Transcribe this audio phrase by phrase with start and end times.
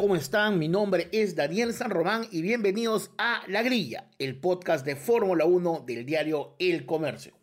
[0.00, 0.58] ¿Cómo están?
[0.58, 5.44] Mi nombre es Daniel San Román y bienvenidos a La Grilla, el podcast de Fórmula
[5.44, 7.34] 1 del diario El Comercio.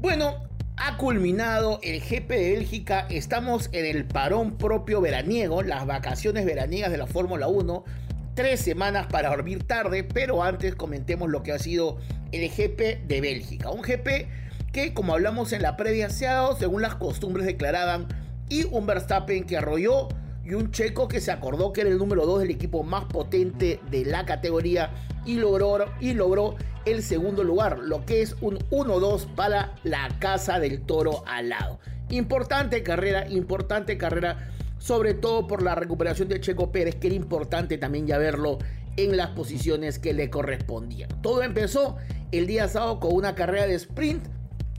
[0.00, 0.34] Bueno,
[0.76, 6.90] ha culminado el GP de Bélgica, estamos en el parón propio veraniego, las vacaciones veraniegas
[6.90, 7.84] de la Fórmula 1,
[8.34, 11.96] tres semanas para dormir tarde, pero antes comentemos lo que ha sido
[12.32, 14.28] el GP de Bélgica, un GP
[14.74, 18.08] que como hablamos en la previa se ha dado según las costumbres declaraban
[18.50, 20.08] y un Verstappen que arrolló
[20.44, 23.80] y un checo que se acordó que era el número 2 del equipo más potente
[23.90, 24.90] de la categoría
[25.24, 30.58] y logró, y logró el segundo lugar, lo que es un 1-2 para la casa
[30.58, 31.78] del toro al lado.
[32.10, 37.78] Importante carrera, importante carrera, sobre todo por la recuperación de Checo Pérez, que era importante
[37.78, 38.58] también ya verlo
[38.96, 41.08] en las posiciones que le correspondían.
[41.22, 41.96] Todo empezó
[42.32, 44.26] el día sábado con una carrera de sprint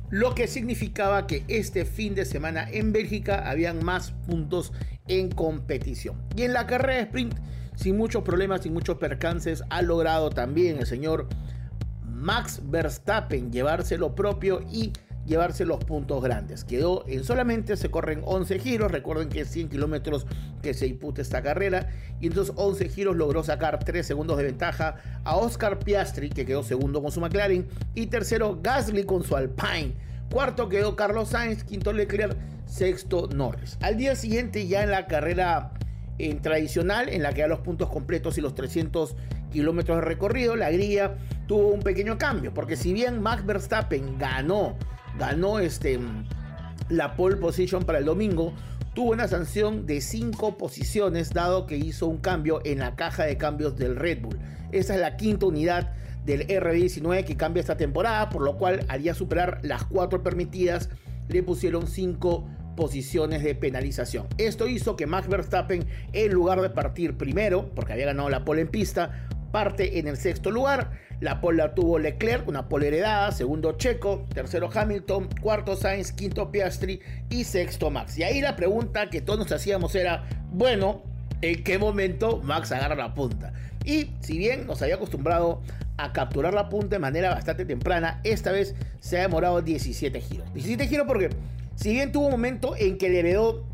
[0.10, 4.72] lo que significaba que este fin de semana en Bélgica habían más puntos
[5.08, 6.22] en competición.
[6.36, 7.36] Y en la carrera de sprint,
[7.76, 11.28] sin muchos problemas, sin muchos percances, ha logrado también el señor
[12.04, 14.94] Max Verstappen llevarse lo propio y
[15.26, 16.64] llevarse los puntos grandes.
[16.64, 20.26] Quedó en solamente se corren 11 giros, recuerden que es 100 kilómetros
[20.62, 21.90] que se imputa esta carrera,
[22.22, 26.64] y entonces 11 giros logró sacar 3 segundos de ventaja a Oscar Piastri, que quedó
[26.64, 29.96] segundo con su McLaren, y tercero Gasly con su Alpine.
[30.32, 33.78] Cuarto quedó Carlos Sainz, quinto Leclerc, sexto Norris.
[33.82, 35.72] Al día siguiente ya en la carrera
[36.18, 39.16] en tradicional, en la que da los puntos completos y los 300
[39.52, 41.16] kilómetros de recorrido, la grilla
[41.48, 44.76] tuvo un pequeño cambio, porque si bien Max Verstappen ganó
[45.18, 46.00] ganó este,
[46.90, 48.54] la pole position para el domingo,
[48.94, 53.38] tuvo una sanción de 5 posiciones dado que hizo un cambio en la caja de
[53.38, 54.40] cambios del Red Bull.
[54.72, 55.94] Esa es la quinta unidad
[56.26, 60.90] del RB19 que cambia esta temporada, por lo cual haría superar las 4 permitidas,
[61.28, 64.28] le pusieron 5 posiciones de penalización.
[64.38, 68.62] Esto hizo que Max Verstappen, en lugar de partir primero, porque había ganado la pole
[68.62, 70.92] en pista, parte en el sexto lugar.
[71.22, 76.52] La pole la tuvo Leclerc, una pole heredada, segundo Checo, tercero Hamilton, cuarto Sainz, quinto
[76.52, 77.00] Piastri
[77.30, 78.18] y sexto Max.
[78.18, 81.04] Y ahí la pregunta que todos nos hacíamos era, bueno,
[81.42, 83.54] ¿en qué momento Max agarra la punta?
[83.86, 85.62] Y si bien nos había acostumbrado
[85.98, 90.54] a capturar la punta de manera bastante temprana, esta vez se ha demorado 17 giros.
[90.54, 91.30] 17 giros porque
[91.76, 93.66] si bien tuvo un momento en que le heredó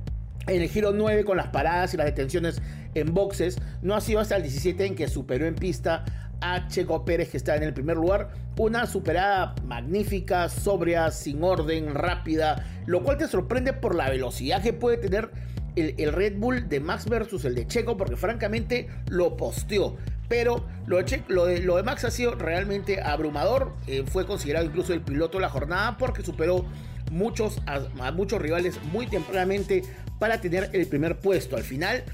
[0.48, 2.62] en el giro 9 con las paradas y las detenciones
[2.96, 6.04] en boxes, no ha sido hasta el 17 en que superó en pista
[6.42, 8.30] a Checo Pérez que está en el primer lugar.
[8.58, 14.74] Una superada magnífica, sobria, sin orden, rápida, lo cual te sorprende por la velocidad que
[14.74, 15.32] puede tener
[15.76, 19.96] el, Red Bull de Max versus el de Checo, porque francamente lo posteó.
[20.32, 21.04] Pero lo
[21.46, 23.74] de, Max ha sido realmente abrumador.
[23.86, 26.64] Eh, fue considerado incluso el piloto de la jornada porque superó
[27.12, 29.84] muchos, a muchos rivales muy tempranamente
[30.20, 31.58] para tener el primer puesto.
[31.58, 32.06] Al final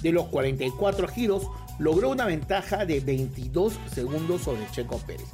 [0.00, 1.48] de los 44 giros,
[1.80, 5.26] logró una ventaja de 22 segundos sobre Checo Pérez.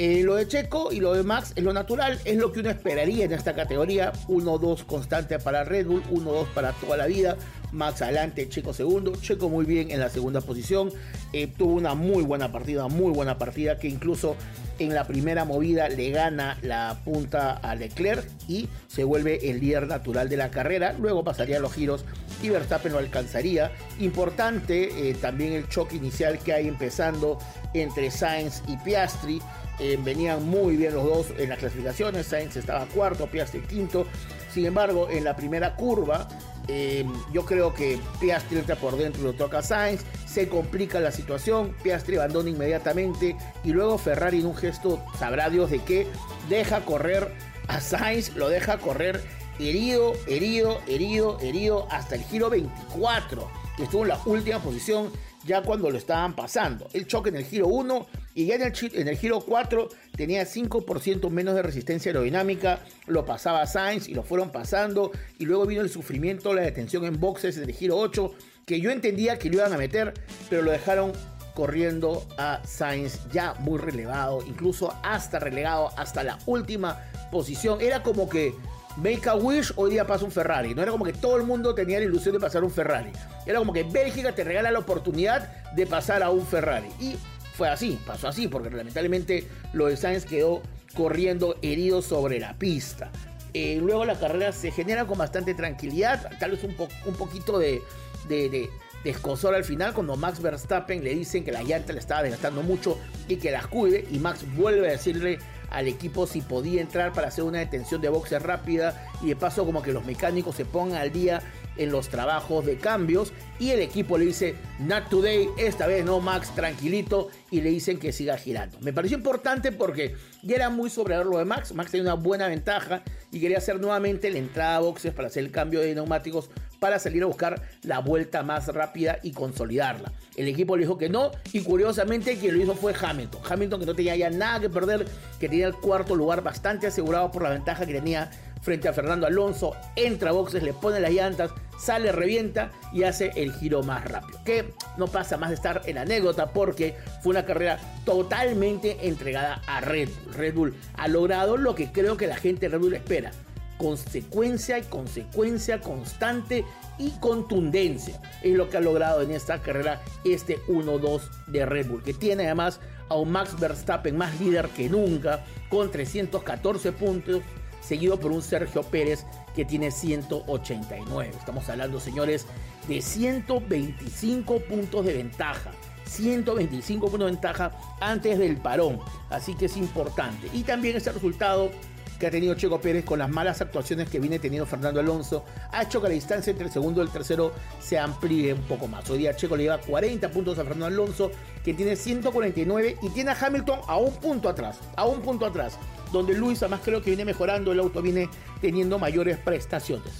[0.00, 2.70] Eh, lo de Checo y lo de Max es lo natural, es lo que uno
[2.70, 4.12] esperaría en esta categoría.
[4.28, 7.36] 1-2 constante para Red Bull, 1-2 para toda la vida.
[7.72, 9.16] Max adelante, Checo segundo.
[9.16, 10.92] Checo muy bien en la segunda posición.
[11.32, 14.36] Eh, tuvo una muy buena partida, muy buena partida que incluso
[14.78, 19.88] en la primera movida le gana la punta a Leclerc y se vuelve el líder
[19.88, 20.94] natural de la carrera.
[20.96, 22.04] Luego pasaría los giros
[22.40, 23.72] y Verstappen lo alcanzaría.
[23.98, 27.38] Importante eh, también el choque inicial que hay empezando
[27.74, 29.40] entre Sainz y Piastri.
[29.80, 32.26] Eh, venían muy bien los dos en las clasificaciones.
[32.26, 34.06] Sainz estaba cuarto, Piastri quinto.
[34.52, 36.28] Sin embargo, en la primera curva,
[36.66, 40.02] eh, yo creo que Piastri entra por dentro y lo toca a Sainz.
[40.26, 41.74] Se complica la situación.
[41.82, 43.36] Piastri abandona inmediatamente.
[43.62, 46.06] Y luego Ferrari, en un gesto, sabrá Dios de qué,
[46.48, 47.32] deja correr
[47.68, 48.34] a Sainz.
[48.34, 49.22] Lo deja correr
[49.60, 53.48] herido, herido, herido, herido hasta el giro 24.
[53.76, 55.12] Que estuvo en la última posición
[55.44, 56.88] ya cuando lo estaban pasando.
[56.92, 58.06] El choque en el giro 1
[58.38, 64.06] y ya en el, giro 4 tenía 5% menos de resistencia aerodinámica, lo pasaba Sainz
[64.06, 67.72] y lo fueron pasando y luego vino el sufrimiento, la detención en boxes en el
[67.72, 68.32] giro 8,
[68.64, 70.14] que yo entendía que lo iban a meter,
[70.48, 71.10] pero lo dejaron
[71.56, 77.80] corriendo a Sainz ya muy relevado, incluso hasta relegado hasta la última posición.
[77.80, 78.54] Era como que
[78.98, 80.76] Make a Wish, hoy día pasa un Ferrari.
[80.76, 83.10] No era como que todo el mundo tenía la ilusión de pasar un Ferrari.
[83.46, 86.88] Era como que Bélgica te regala la oportunidad de pasar a un Ferrari.
[87.00, 87.16] Y
[87.58, 90.62] fue así, pasó así, porque lamentablemente lo de Sainz quedó
[90.94, 93.10] corriendo herido sobre la pista.
[93.52, 96.74] Eh, luego la carrera se genera con bastante tranquilidad, tal vez un,
[97.16, 97.82] poquito de,
[98.28, 98.70] de, de,
[99.04, 102.96] escosor al final cuando Max Verstappen le dicen que la llanta le estaba desgastando mucho
[103.26, 105.38] y que las cuide y Max vuelve a decirle
[105.70, 109.64] al equipo si podía entrar para hacer una detención de boxe rápida y de paso
[109.64, 111.42] como que los mecánicos se pongan al día
[111.78, 116.20] en los trabajos de cambios y el equipo le dice not today, esta vez no
[116.20, 118.78] Max, tranquilito y le dicen que siga girando.
[118.80, 122.48] Me pareció importante porque ya era muy sobre lo de Max, Max tenía una buena
[122.48, 123.02] ventaja
[123.32, 126.98] y quería hacer nuevamente la entrada a boxes para hacer el cambio de neumáticos para
[126.98, 130.12] salir a buscar la vuelta más rápida y consolidarla.
[130.36, 133.40] El equipo le dijo que no y curiosamente quien lo hizo fue Hamilton.
[133.48, 135.06] Hamilton que no tenía ya nada que perder,
[135.40, 139.26] que tenía el cuarto lugar bastante asegurado por la ventaja que tenía frente a Fernando
[139.26, 144.04] Alonso, entra a boxes, le pone las llantas, sale, revienta y hace el giro más
[144.04, 144.38] rápido.
[144.44, 149.80] Que no pasa más de estar en anécdota porque fue una carrera totalmente entregada a
[149.80, 150.34] Red Bull.
[150.34, 153.30] Red Bull ha logrado lo que creo que la gente de Red Bull espera.
[153.78, 156.64] Consecuencia y consecuencia constante
[156.98, 158.20] y contundencia.
[158.42, 162.46] Es lo que ha logrado en esta carrera este 1-2 de Red Bull, que tiene
[162.46, 167.42] además a un Max Verstappen más líder que nunca, con 314 puntos,
[167.88, 169.24] seguido por un Sergio Pérez
[169.54, 171.30] que tiene 189.
[171.36, 172.46] Estamos hablando, señores,
[172.86, 175.72] de 125 puntos de ventaja.
[176.04, 179.00] 125 puntos de ventaja antes del parón.
[179.30, 180.48] Así que es importante.
[180.52, 181.70] Y también ese resultado
[182.18, 185.82] que ha tenido Checo Pérez con las malas actuaciones que viene teniendo Fernando Alonso ha
[185.82, 189.08] hecho que la distancia entre el segundo y el tercero se amplíe un poco más.
[189.10, 191.30] Hoy día Checo le lleva 40 puntos a Fernando Alonso,
[191.64, 195.78] que tiene 149 y tiene a Hamilton a un punto atrás, a un punto atrás,
[196.12, 198.28] donde Luis además creo que viene mejorando, el auto viene
[198.60, 200.12] teniendo mayores prestaciones.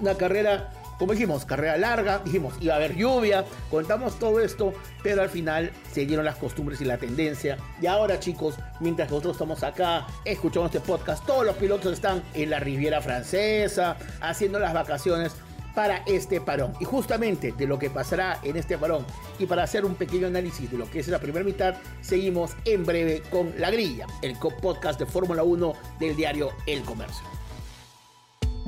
[0.00, 5.22] Una carrera como dijimos, carrera larga, dijimos, iba a haber lluvia, contamos todo esto, pero
[5.22, 7.56] al final se dieron las costumbres y la tendencia.
[7.80, 12.50] Y ahora, chicos, mientras nosotros estamos acá, escuchamos este podcast, todos los pilotos están en
[12.50, 15.32] la Riviera Francesa, haciendo las vacaciones
[15.74, 16.74] para este parón.
[16.80, 19.06] Y justamente de lo que pasará en este parón
[19.38, 22.84] y para hacer un pequeño análisis de lo que es la primera mitad, seguimos en
[22.84, 27.39] breve con La Grilla, el podcast de Fórmula 1 del diario El Comercio.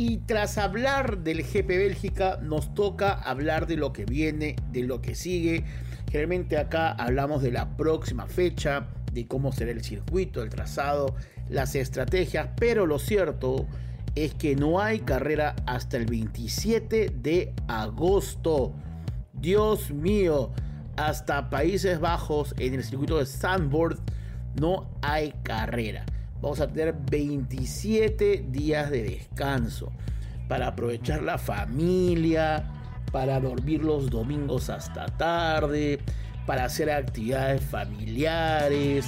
[0.00, 5.02] Y tras hablar del GP Bélgica, nos toca hablar de lo que viene, de lo
[5.02, 5.64] que sigue.
[6.08, 11.16] Generalmente acá hablamos de la próxima fecha, de cómo será el circuito, el trazado,
[11.48, 13.66] las estrategias, pero lo cierto
[14.14, 18.74] es que no hay carrera hasta el 27 de agosto.
[19.32, 20.52] Dios mío,
[20.96, 23.98] hasta Países Bajos en el circuito de Sandboard
[24.60, 26.06] no hay carrera
[26.40, 29.92] vamos a tener 27 días de descanso
[30.48, 32.64] para aprovechar la familia,
[33.12, 36.00] para dormir los domingos hasta tarde,
[36.46, 39.06] para hacer actividades familiares.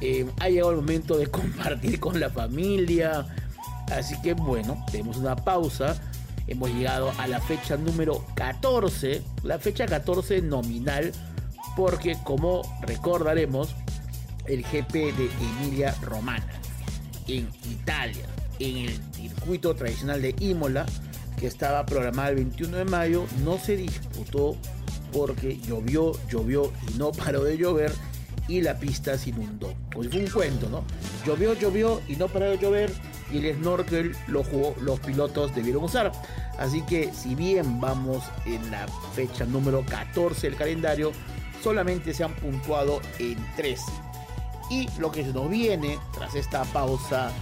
[0.00, 3.26] Eh, ha llegado el momento de compartir con la familia.
[3.90, 5.96] Así que bueno, tenemos una pausa.
[6.46, 11.12] Hemos llegado a la fecha número 14, la fecha 14 nominal,
[11.76, 13.74] porque como recordaremos,
[14.48, 16.58] el GP de Emilia Romana
[17.28, 18.26] en Italia,
[18.58, 20.86] en el circuito tradicional de Imola,
[21.38, 24.56] que estaba programado el 21 de mayo, no se disputó
[25.12, 27.92] porque llovió, llovió y no paró de llover
[28.48, 29.74] y la pista se inundó.
[29.90, 30.84] Pues fue un cuento, ¿no?
[31.26, 32.90] Llovió, llovió y no paró de llover
[33.30, 36.10] y el snorkel lo jugó, los pilotos debieron usar.
[36.58, 41.12] Así que si bien vamos en la fecha número 14 del calendario,
[41.62, 44.07] solamente se han puntuado en 13
[44.70, 47.32] y lo que nos viene tras esta pausa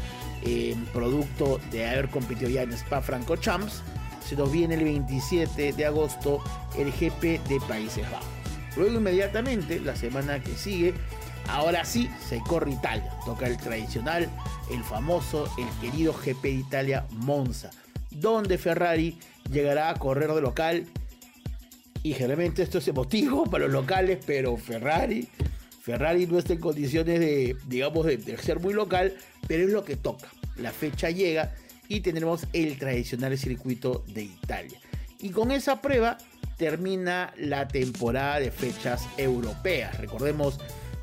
[0.43, 3.83] en producto de haber competido ya en Spa Franco Champs,
[4.27, 6.43] se nos viene el 27 de agosto
[6.77, 8.27] el GP de Países Bajos.
[8.77, 10.95] Luego inmediatamente, la semana que sigue,
[11.49, 13.11] ahora sí se corre Italia.
[13.25, 14.29] Toca el tradicional,
[14.71, 17.71] el famoso, el querido GP de Italia Monza,
[18.11, 19.19] donde Ferrari
[19.51, 20.87] llegará a correr de local
[22.03, 25.29] y generalmente esto es emotivo para los locales, pero Ferrari,
[25.87, 29.15] Ferrari no está en condiciones de, digamos, de, ser muy local,
[29.47, 30.27] pero es lo que toca.
[30.57, 31.55] La fecha llega
[31.87, 34.81] y tendremos el tradicional circuito de Italia.
[35.21, 36.19] Y con esa prueba
[36.57, 39.97] termina la temporada de fechas europeas.
[40.01, 40.59] Recordemos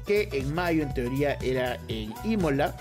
[0.05, 2.75] que en mayo en teoría era en Imola.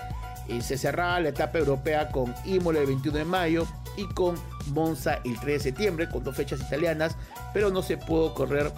[0.49, 4.35] Eh, se cerraba la etapa europea con Imola el 21 de mayo y con
[4.73, 7.15] Monza el 3 de septiembre, con dos fechas italianas,
[7.53, 8.73] pero no se pudo correr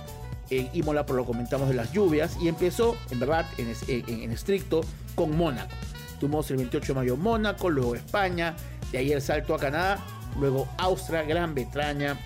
[0.49, 4.81] en Imola por lo comentamos de las lluvias y empezó en verdad en, en estricto
[5.15, 5.73] con Mónaco.
[6.19, 8.55] Tuvimos el 28 de mayo Mónaco, luego España,
[8.91, 9.99] de ahí el salto a Canadá,
[10.39, 12.17] luego Austria, Gran Bretaña,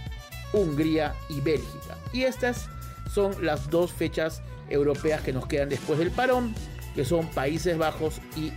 [0.54, 1.98] Hungría y Bélgica.
[2.14, 2.68] Y estas
[3.14, 6.54] son las dos fechas europeas que nos quedan después del parón,
[6.96, 8.52] que son Países Bajos y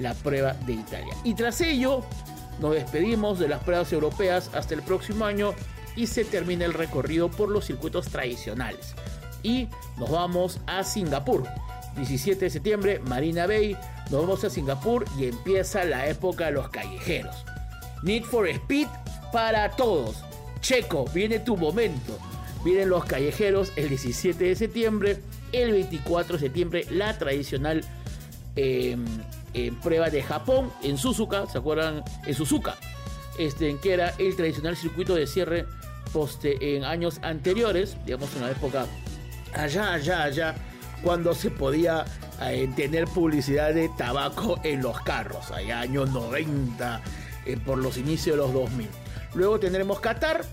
[0.00, 1.14] la prueba de Italia.
[1.24, 2.04] Y tras ello,
[2.60, 5.54] nos despedimos de las pruebas europeas hasta el próximo año
[5.96, 8.94] y se termina el recorrido por los circuitos tradicionales.
[9.42, 11.44] Y nos vamos a Singapur.
[11.96, 13.76] 17 de septiembre, Marina Bay,
[14.10, 17.44] nos vamos a Singapur y empieza la época de los callejeros.
[18.02, 18.88] Need for Speed
[19.32, 20.16] para todos.
[20.60, 22.18] Checo, viene tu momento.
[22.64, 25.20] Vienen los callejeros el 17 de septiembre,
[25.52, 27.84] el 24 de septiembre, la tradicional
[28.56, 29.04] em,
[29.52, 32.02] em, prueba de Japón en Suzuka, ¿se acuerdan?
[32.26, 32.76] En Suzuka,
[33.38, 35.66] este, que era el tradicional circuito de cierre
[36.14, 38.86] poste en años anteriores, digamos en una época
[39.52, 40.54] allá, allá, allá,
[41.02, 42.04] cuando se podía
[42.40, 47.02] eh, tener publicidad de tabaco en los carros, allá años 90,
[47.46, 48.88] eh, por los inicios de los 2000.
[49.34, 50.44] Luego tendremos Qatar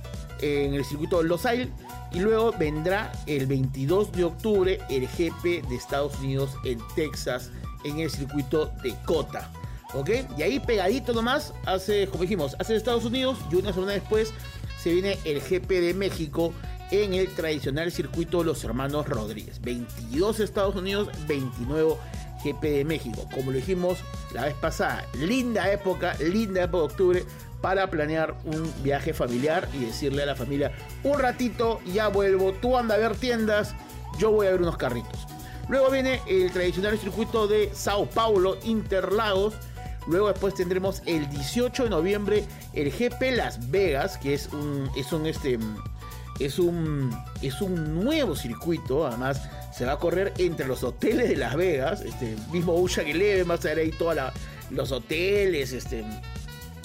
[0.41, 1.69] en el circuito de Los Ailes
[2.11, 7.51] y luego vendrá el 22 de octubre el GP de Estados Unidos en Texas
[7.83, 9.51] en el circuito de Cota.
[9.93, 10.09] ¿Ok?
[10.37, 14.33] Y ahí pegadito nomás, hace, como dijimos, hace Estados Unidos y una semana después
[14.81, 16.53] se viene el GP de México
[16.91, 19.61] en el tradicional circuito de los hermanos Rodríguez.
[19.61, 21.95] 22 Estados Unidos, 29
[22.43, 23.27] GP de México.
[23.33, 23.99] Como lo dijimos
[24.33, 27.25] la vez pasada, linda época, linda época de octubre
[27.61, 30.71] para planear un viaje familiar y decirle a la familia,
[31.03, 33.75] un ratito, ya vuelvo, tú anda a ver tiendas,
[34.17, 35.27] yo voy a ver unos carritos.
[35.69, 39.53] Luego viene el tradicional circuito de Sao Paulo, Interlagos.
[40.07, 42.43] Luego después tendremos el 18 de noviembre
[42.73, 45.59] el GP Las Vegas, que es un, es un, este,
[46.39, 49.41] es un, es un nuevo circuito, además
[49.75, 53.63] se va a correr entre los hoteles de Las Vegas, este mismo Ocean Eleven, vas
[53.65, 54.17] a ver ahí todos
[54.71, 56.03] los hoteles, este,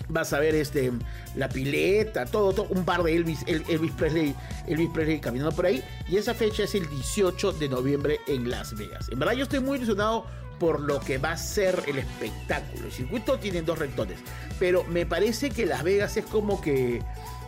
[0.08, 0.92] vas a ver este,
[1.34, 4.34] la pileta, todo, todo, un par de Elvis, Elvis Presley,
[4.66, 8.76] Elvis Presley caminando por ahí, y esa fecha es el 18 de noviembre en Las
[8.76, 9.08] Vegas.
[9.10, 10.26] En verdad yo estoy muy ilusionado
[10.58, 12.86] por lo que va a ser el espectáculo.
[12.86, 14.18] El circuito tiene dos rectores,
[14.58, 17.02] pero me parece que Las Vegas es como que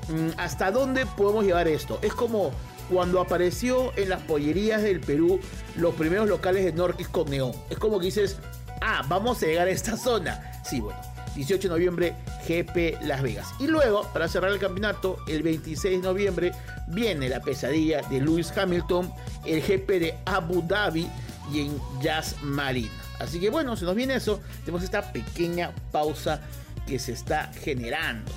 [0.09, 1.99] Mm, ¿hasta dónde podemos llevar esto?
[2.03, 2.51] Es como
[2.91, 5.39] cuando apareció en las pollerías del Perú
[5.77, 7.53] los primeros locales de Norquis con neón.
[7.69, 8.39] Es como que dices,
[8.81, 10.41] ah, vamos a llegar a esta zona.
[10.65, 10.99] Sí, bueno,
[11.35, 12.15] 18 de noviembre,
[12.49, 13.49] GP Las Vegas.
[13.59, 16.53] Y luego, para cerrar el campeonato, el 26 de noviembre,
[16.87, 19.13] viene la pesadilla de Lewis Hamilton,
[19.45, 21.07] el GP de Abu Dhabi
[21.53, 22.91] y en Jazz Marina.
[23.19, 24.41] Así que bueno, se nos viene eso.
[24.61, 26.41] Tenemos esta pequeña pausa
[26.87, 28.31] que se está generando.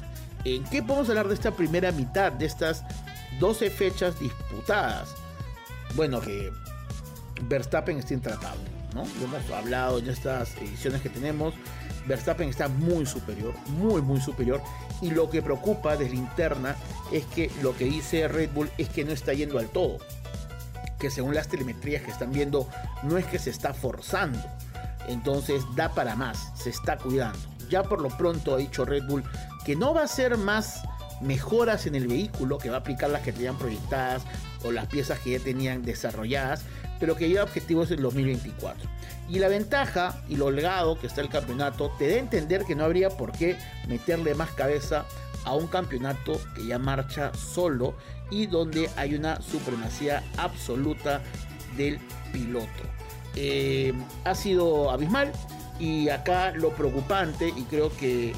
[0.44, 2.84] ¿En qué podemos hablar de esta primera mitad, de estas
[3.40, 5.10] 12 fechas disputadas?
[5.96, 6.52] Bueno, que
[7.44, 8.64] Verstappen está intratable,
[8.94, 9.04] ¿no?
[9.20, 11.54] Lo hemos hablado en estas ediciones que tenemos.
[12.08, 14.62] Verstappen está muy superior, muy, muy superior.
[15.02, 16.76] Y lo que preocupa desde interna
[17.12, 20.00] es que lo que dice Red Bull es que no está yendo al todo.
[21.02, 22.70] Que según las telemetrías que están viendo,
[23.02, 24.40] no es que se está forzando.
[25.08, 27.40] Entonces da para más, se está cuidando.
[27.70, 29.24] Ya por lo pronto ha dicho Red Bull
[29.66, 30.84] que no va a ser más
[31.22, 34.24] mejoras en el vehículo, que va a aplicar las que tenían proyectadas
[34.64, 36.64] o las piezas que ya tenían desarrolladas,
[37.00, 38.88] pero que ya objetivos en 2024.
[39.30, 42.76] Y la ventaja y lo holgado que está el campeonato te da a entender que
[42.76, 45.06] no habría por qué meterle más cabeza
[45.46, 47.96] a un campeonato que ya marcha solo
[48.32, 51.22] y donde hay una supremacía absoluta
[51.78, 52.00] del
[52.34, 52.68] piloto.
[53.36, 55.32] Eh, ha sido abismal
[55.80, 58.34] y acá lo preocupante y creo que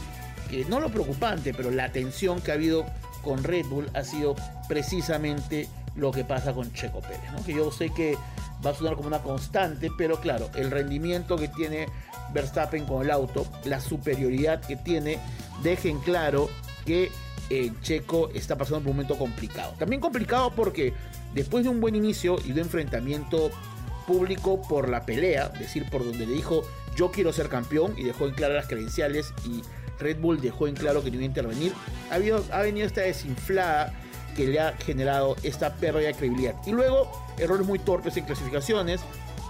[0.68, 2.86] no lo preocupante, pero la tensión que ha habido
[3.24, 4.36] con Red Bull ha sido
[4.68, 8.18] precisamente lo que pasa con Checo Pérez, que yo sé que
[8.66, 11.88] va a sonar como una constante, pero claro, el rendimiento que tiene
[12.34, 15.20] Verstappen con el auto, la superioridad que tiene,
[15.62, 16.50] dejen claro
[16.86, 17.12] que
[17.54, 19.74] eh, Checo está pasando un momento complicado.
[19.78, 20.94] También complicado porque
[21.34, 23.52] después de un buen inicio y de enfrentamiento
[24.08, 26.64] público por la pelea, es decir, por donde le dijo
[26.96, 29.62] yo quiero ser campeón y dejó en claro las credenciales y
[30.00, 31.74] Red Bull dejó en claro que no iba a intervenir.
[32.12, 32.16] Ha,
[32.56, 33.94] ha venido esta desinflada
[34.36, 36.56] que le ha generado esta pérdida de credibilidad.
[36.66, 39.02] Y luego, errores muy torpes en clasificaciones.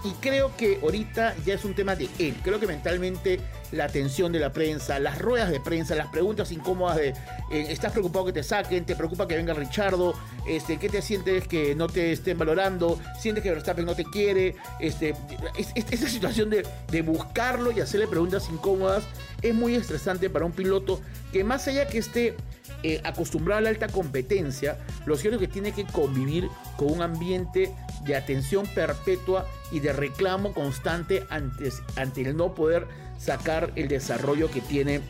[0.04, 2.36] Y creo que ahorita ya es un tema de él.
[2.42, 3.40] Creo que mentalmente
[3.74, 7.92] la atención de la prensa, las ruedas de prensa, las preguntas incómodas de eh, ¿estás
[7.92, 8.84] preocupado que te saquen?
[8.84, 10.14] ¿Te preocupa que venga Richardo?
[10.46, 12.98] Este, ¿Qué te sientes que no te estén valorando?
[13.18, 14.56] ¿Sientes que Verstappen no te quiere?
[14.80, 15.14] Este,
[15.56, 19.04] esta situación de, de buscarlo y hacerle preguntas incómodas
[19.42, 21.00] es muy estresante para un piloto
[21.32, 22.34] que más allá que esté
[22.82, 24.76] eh, acostumbrado a la alta competencia,
[25.06, 29.92] lo cierto es que tiene que convivir con un ambiente de atención perpetua y de
[29.92, 32.86] reclamo constante ante, ante el no poder
[33.18, 35.00] sacar el desarrollo que tiene,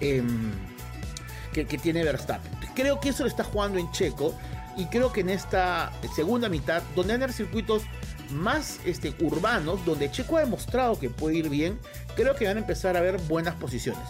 [0.00, 0.52] em,
[1.52, 2.52] que, tiene Verstappen.
[2.74, 4.34] Creo que eso lo está jugando en Checo
[4.76, 7.82] y creo que en esta segunda mitad, donde haber circuitos
[8.30, 11.78] más este, urbanos, donde Checo ha demostrado que puede ir bien,
[12.14, 14.04] creo que van a empezar a ver buenas posiciones.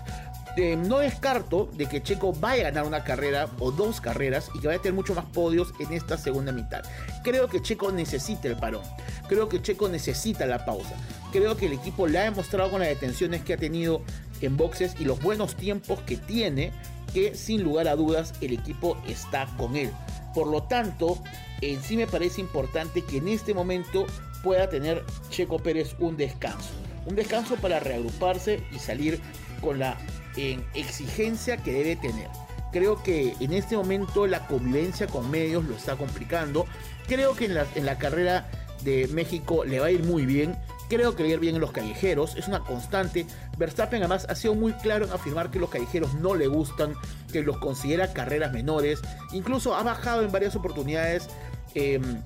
[0.58, 4.66] No descarto de que Checo vaya a ganar una carrera o dos carreras y que
[4.66, 6.82] vaya a tener mucho más podios en esta segunda mitad.
[7.22, 8.82] Creo que Checo necesita el parón.
[9.28, 10.96] Creo que Checo necesita la pausa.
[11.30, 14.02] Creo que el equipo le ha demostrado con las detenciones que ha tenido
[14.40, 16.72] en boxes y los buenos tiempos que tiene
[17.14, 19.92] que sin lugar a dudas el equipo está con él.
[20.34, 21.18] Por lo tanto,
[21.60, 24.06] en sí me parece importante que en este momento
[24.42, 26.70] pueda tener Checo Pérez un descanso.
[27.06, 29.20] Un descanso para reagruparse y salir
[29.60, 29.96] con la
[30.38, 32.28] en exigencia que debe tener.
[32.72, 36.66] Creo que en este momento la convivencia con medios lo está complicando.
[37.06, 38.48] Creo que en la, en la carrera
[38.84, 40.56] de México le va a ir muy bien.
[40.88, 42.36] Creo que le va a ir bien en los callejeros.
[42.36, 43.26] Es una constante.
[43.56, 46.94] Verstappen además ha sido muy claro en afirmar que los callejeros no le gustan,
[47.32, 49.00] que los considera carreras menores.
[49.32, 51.28] Incluso ha bajado en varias oportunidades
[51.74, 52.22] em,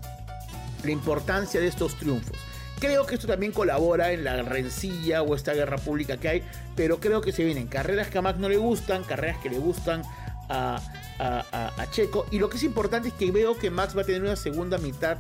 [0.85, 2.37] la importancia de estos triunfos.
[2.83, 6.43] Creo que esto también colabora en la rencilla o esta guerra pública que hay,
[6.75, 9.59] pero creo que se vienen carreras que a Max no le gustan, carreras que le
[9.59, 10.03] gustan
[10.49, 10.83] a,
[11.93, 12.27] Checo.
[12.33, 14.79] Y lo que es importante es que veo que Max va a tener una segunda
[14.79, 15.19] mitad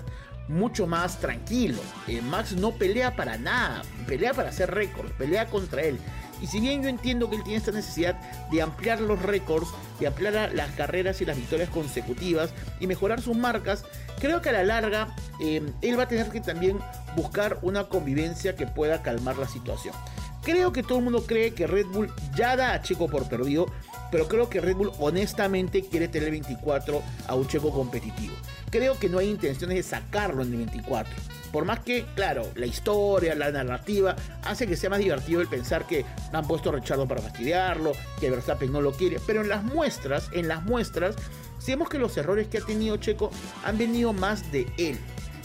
[0.49, 1.78] mucho más tranquilo.
[2.09, 6.00] Eh, Max no pelea para nada, pelea para hacer récords, pelea contra él.
[6.40, 8.19] Y si bien yo entiendo que él tiene esta necesidad
[8.51, 9.68] de ampliar los récords,
[10.01, 13.85] de ampliar las carreras y las victorias consecutivas y mejorar sus marcas,
[14.23, 15.09] creo que a la larga
[15.41, 16.79] eh, él va a tener que también
[17.17, 19.95] buscar una convivencia que pueda calmar la situación.
[20.43, 23.67] Creo que todo el mundo cree que Red Bull ya da a Checo por perdido,
[24.13, 28.35] pero creo que Red Bull honestamente quiere tener 24 a un Checo competitivo.
[28.71, 31.13] Creo que no hay intenciones de sacarlo en el 24.
[31.51, 35.87] Por más que, claro, la historia, la narrativa, hace que sea más divertido el pensar
[35.87, 39.19] que han puesto a Richardo para fastidiarlo, que Verstappen no lo quiere.
[39.27, 41.17] Pero en las muestras, en las muestras,
[41.66, 43.31] vemos que los errores que ha tenido Checo
[43.64, 44.98] han venido más de él,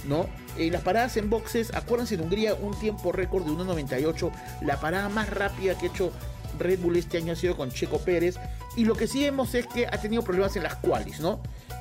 [0.08, 0.27] ¿no?
[0.58, 5.10] En las paradas en boxes, acuérdense en Hungría, un tiempo récord de 1.98, la parada
[5.10, 6.12] más rápida que ha hecho
[6.58, 8.38] Red Bull este año ha sido con Checo Pérez.
[8.75, 11.39] Y lo que sí vemos es que ha tenido problemas en las qualis, ¿no?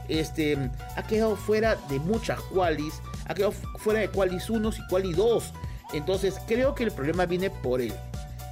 [0.08, 0.56] Este,
[0.96, 2.94] ha quedado fuera de muchas qualis,
[3.26, 5.52] ha quedado fuera de qualis 1 y qualis 2.
[5.92, 7.92] Entonces creo que el problema viene por él.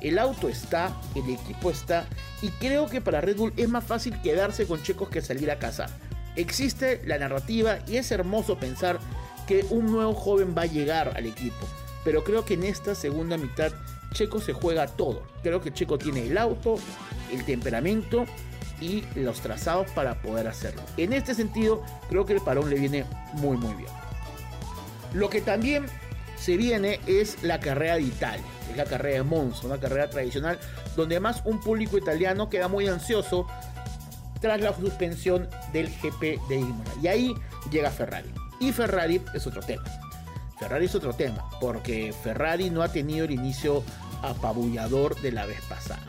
[0.05, 2.07] El auto está, el equipo está,
[2.43, 5.59] y creo que para Red Bull es más fácil quedarse con Checos que salir a
[5.59, 5.87] casa.
[6.37, 8.99] Existe la narrativa y es hermoso pensar
[9.47, 11.67] que un nuevo joven va a llegar al equipo.
[12.05, 13.73] Pero creo que en esta segunda mitad
[14.13, 15.23] Checo se juega todo.
[15.43, 16.77] Creo que Checo tiene el auto,
[17.33, 18.27] el temperamento
[18.83, 20.83] y los trazados para poder hacerlo.
[20.99, 23.91] En este sentido, creo que el parón le viene muy muy bien.
[25.15, 25.87] Lo que también
[26.37, 30.59] se viene es la carrera de Italia, es la carrera de Monza, una carrera tradicional
[30.97, 33.47] donde además un público italiano queda muy ansioso
[34.41, 36.91] tras la suspensión del GP de Imola.
[37.03, 37.35] Y ahí
[37.71, 38.31] llega Ferrari.
[38.61, 39.85] Y Ferrari es otro tema.
[40.59, 43.83] Ferrari es otro tema, porque Ferrari no ha tenido el inicio
[44.23, 46.03] apabullador de la vez pasada.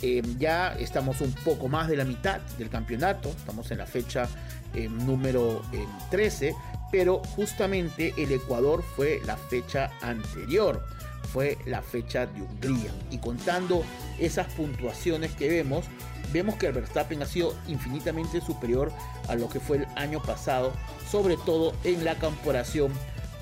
[0.00, 4.28] Eh, ya estamos un poco más de la mitad del campeonato, estamos en la fecha
[4.74, 5.62] eh, número
[6.10, 6.54] 13, eh,
[6.90, 10.84] pero justamente el Ecuador fue la fecha anterior,
[11.32, 12.90] fue la fecha de Hungría.
[13.10, 13.84] Y contando
[14.18, 15.86] esas puntuaciones que vemos,
[16.32, 18.92] vemos que el Verstappen ha sido infinitamente superior
[19.28, 20.72] a lo que fue el año pasado,
[21.10, 22.92] sobre todo en la comparación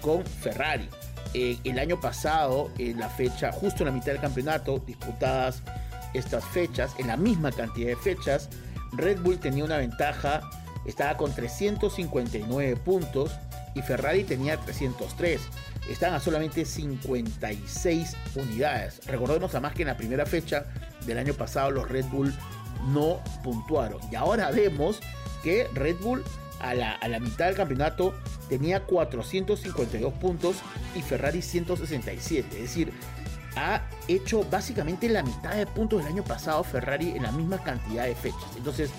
[0.01, 0.89] con Ferrari.
[1.35, 5.63] Eh, el año pasado, en la fecha, justo en la mitad del campeonato, disputadas
[6.15, 8.49] estas fechas, en la misma cantidad de fechas,
[8.93, 10.41] Red Bull tenía una ventaja,
[10.85, 13.33] estaba con 359 puntos
[13.75, 15.41] y Ferrari tenía 303.
[15.89, 19.01] Están a solamente 56 unidades.
[19.07, 20.67] Recordemos además que en la primera fecha
[21.07, 22.35] del año pasado los Red Bull
[22.93, 24.01] no puntuaron.
[24.11, 25.01] Y ahora vemos
[25.43, 26.25] que Red Bull
[26.61, 28.15] a la, a la mitad del campeonato
[28.49, 30.57] tenía 452 puntos
[30.95, 32.49] y Ferrari 167.
[32.53, 32.93] Es decir,
[33.57, 38.05] ha hecho básicamente la mitad de puntos del año pasado Ferrari en la misma cantidad
[38.05, 38.57] de fechas.
[38.57, 38.91] Entonces,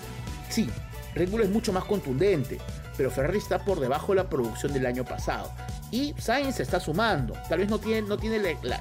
[0.50, 0.70] sí,
[1.16, 2.60] Red Bull es mucho más contundente,
[2.98, 5.52] pero Ferrari está por debajo de la producción del año pasado.
[5.92, 7.34] Y Sainz se está sumando.
[7.50, 8.80] Tal vez no tiene, no tiene la,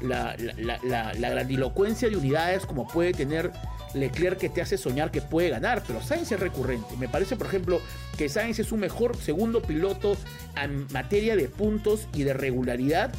[0.00, 3.52] la, grandilocuencia de unidades como puede tener
[3.94, 6.96] Leclerc que te hace soñar que puede ganar, pero Sainz es recurrente.
[6.98, 7.80] Me parece, por ejemplo,
[8.18, 10.16] que Sainz es un mejor segundo piloto
[10.60, 13.10] en materia de puntos y de regularidad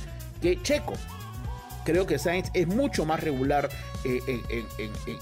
[0.42, 0.94] que Checo.
[1.88, 3.70] Creo que Sainz es mucho más regular
[4.04, 4.42] eh,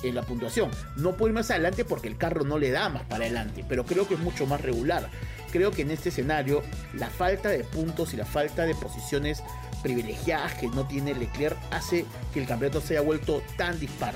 [0.01, 0.71] en, la puntuación.
[0.95, 3.85] No puede ir más adelante porque el carro no le da más para adelante, pero
[3.85, 5.07] creo que es mucho más regular.
[5.51, 6.63] Creo que en este escenario
[6.95, 9.43] la falta de puntos y la falta de posiciones
[9.83, 14.15] privilegiadas que no tiene Leclerc hace que el campeonato se haya vuelto tan dispar.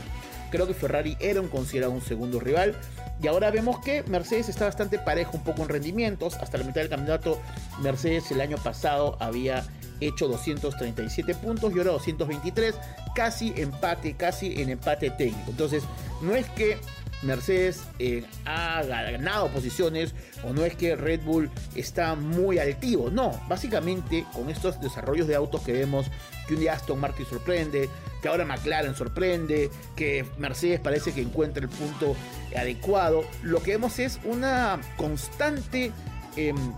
[0.49, 2.75] Creo que Ferrari era un considerado un segundo rival.
[3.21, 6.33] Y ahora vemos que Mercedes está bastante parejo un poco en rendimientos.
[6.33, 7.39] Hasta la mitad del campeonato,
[7.83, 9.67] Mercedes el año pasado había
[9.99, 12.75] hecho 237 puntos y ahora 223.
[13.15, 15.51] Casi empate, casi en empate técnico.
[15.51, 15.83] Entonces,
[16.21, 16.77] no es que
[17.21, 23.09] Mercedes eh, ha ganado posiciones o no es que Red Bull está muy altivo.
[23.09, 26.07] No, básicamente con estos desarrollos de autos que vemos,
[26.47, 27.89] que un día Aston Martin sorprende,
[28.21, 32.15] que ahora McLaren sorprende, que Mercedes parece que encuentra el punto
[32.57, 35.91] adecuado, lo que vemos es una constante
[36.35, 36.73] em,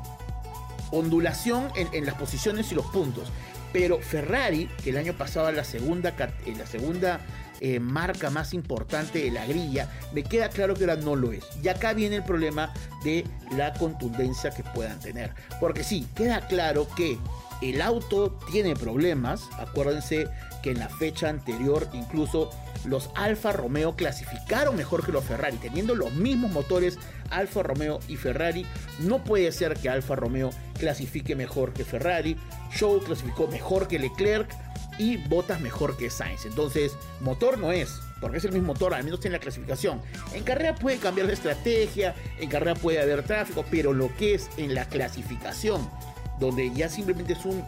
[0.91, 3.29] ondulación en, las posiciones y los puntos.
[3.73, 6.13] Pero Ferrari, que el año pasado en la segunda,
[6.45, 7.21] en la segunda
[7.61, 11.45] eh, marca más importante de la grilla, me queda claro que ahora no lo es.
[11.63, 12.73] Y acá viene el problema
[13.03, 13.25] de
[13.55, 15.33] la contundencia que puedan tener.
[15.59, 17.17] Porque sí, queda claro que
[17.61, 19.47] el auto tiene problemas.
[19.57, 20.27] Acuérdense
[20.61, 22.49] que en la fecha anterior incluso
[22.85, 26.97] los Alfa Romeo clasificaron mejor que los Ferrari, teniendo los mismos motores
[27.29, 28.65] Alfa Romeo y Ferrari.
[28.99, 32.37] No puede ser que Alfa Romeo clasifique mejor que Ferrari.
[32.73, 34.49] Show clasificó mejor que Leclerc
[34.97, 36.45] y botas mejor que Sainz.
[36.45, 40.01] Entonces, motor no es, porque es el mismo motor, al menos en la clasificación.
[40.33, 44.49] En carrera puede cambiar de estrategia, en carrera puede haber tráfico, pero lo que es
[44.57, 45.89] en la clasificación,
[46.39, 47.63] donde ya simplemente es un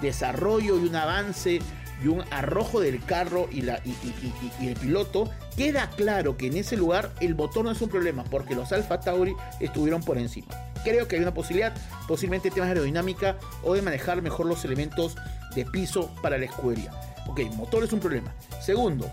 [0.00, 1.60] desarrollo y un avance
[2.02, 6.76] y un arrojo del carro y, la, y, el piloto, queda claro que en ese
[6.76, 10.48] lugar el motor no es un problema, porque los Alfa Tauri estuvieron por encima.
[10.84, 11.74] Creo que hay una posibilidad,
[12.06, 15.16] posiblemente temas de aerodinámica o de manejar mejor los elementos
[15.54, 16.90] de piso para la escudería.
[17.26, 18.32] Ok, motor es un problema.
[18.60, 19.10] Segundo,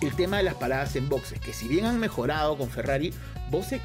[0.00, 3.12] el tema de las paradas en boxes, que si bien han mejorado con Ferrari,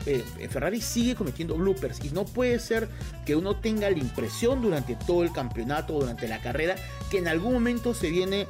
[0.06, 2.90] eh, Ferrari sigue cometiendo bloopers y no puede ser
[3.26, 6.76] que uno tenga la impresión durante todo el campeonato, durante la carrera,
[7.10, 8.48] que en algún momento se viene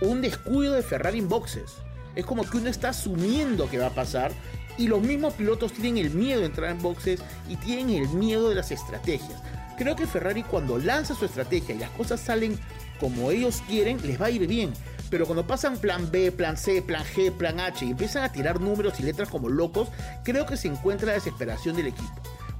[0.00, 1.76] un descuido de Ferrari en boxes.
[2.16, 4.32] Es como que uno está asumiendo que va a pasar
[4.78, 8.48] y los mismos pilotos tienen el miedo de entrar en boxes y tienen el miedo
[8.48, 9.42] de las estrategias.
[9.76, 12.58] Creo que Ferrari cuando lanza su estrategia y las cosas salen
[13.00, 14.72] como ellos quieren, les va a ir bien.
[15.10, 18.60] Pero cuando pasan plan B, plan C, plan G, plan H y empiezan a tirar
[18.60, 19.88] números y letras como locos,
[20.24, 22.14] creo que se encuentra la desesperación del equipo.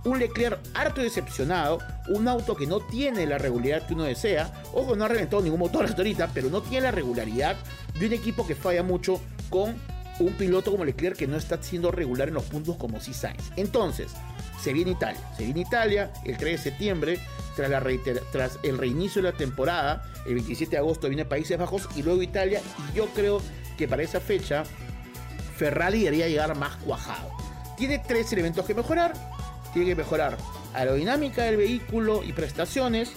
[0.04, 1.78] Un Leclerc harto decepcionado,
[2.08, 5.60] un auto que no tiene la regularidad que uno desea, ojo, no ha reventado ningún
[5.60, 7.56] motor hasta ahorita, pero no tiene la regularidad
[7.98, 9.74] de un equipo que falla mucho con
[10.20, 13.50] un piloto como Leclerc que no está siendo regular en los puntos como si Sainz.
[13.56, 14.12] Entonces,
[14.64, 15.20] se viene Italia.
[15.36, 17.20] Se viene Italia el 3 de septiembre,
[17.54, 20.10] tras, el reinicio de la temporada.
[20.24, 22.62] El 27 de agosto viene Países Bajos y luego Italia.
[22.90, 23.42] Y yo creo
[23.76, 24.64] que para esa fecha
[25.58, 27.30] Ferrari debería llegar más cuajado.
[27.76, 29.12] Tiene tres elementos que mejorar.
[29.74, 30.38] Tiene que mejorar
[30.72, 33.12] aerodinámica del vehículo y prestaciones,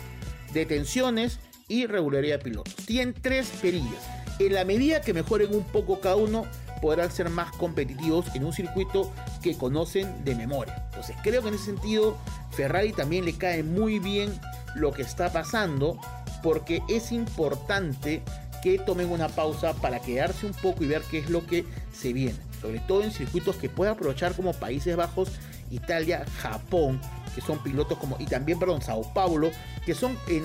[0.52, 2.76] detenciones y regularidad de pilotos.
[2.86, 4.06] Tienen tres perillas.
[4.40, 6.46] En la medida que mejoren un poco cada uno,
[6.82, 9.12] podrán ser más competitivos en un circuito
[9.42, 10.84] que conocen de memoria.
[10.86, 12.18] Entonces creo que en ese sentido
[12.52, 14.34] Ferrari también le cae muy bien
[14.76, 16.00] lo que está pasando
[16.42, 18.24] porque es importante
[18.62, 22.14] que tomen una pausa para quedarse un poco y ver qué es lo que se
[22.14, 22.38] viene.
[22.62, 25.30] Sobre todo en circuitos que puedan aprovechar como Países Bajos,
[25.70, 27.00] Italia, Japón,
[27.36, 29.52] que son pilotos como, y también, perdón, Sao Paulo,
[29.86, 30.44] que son en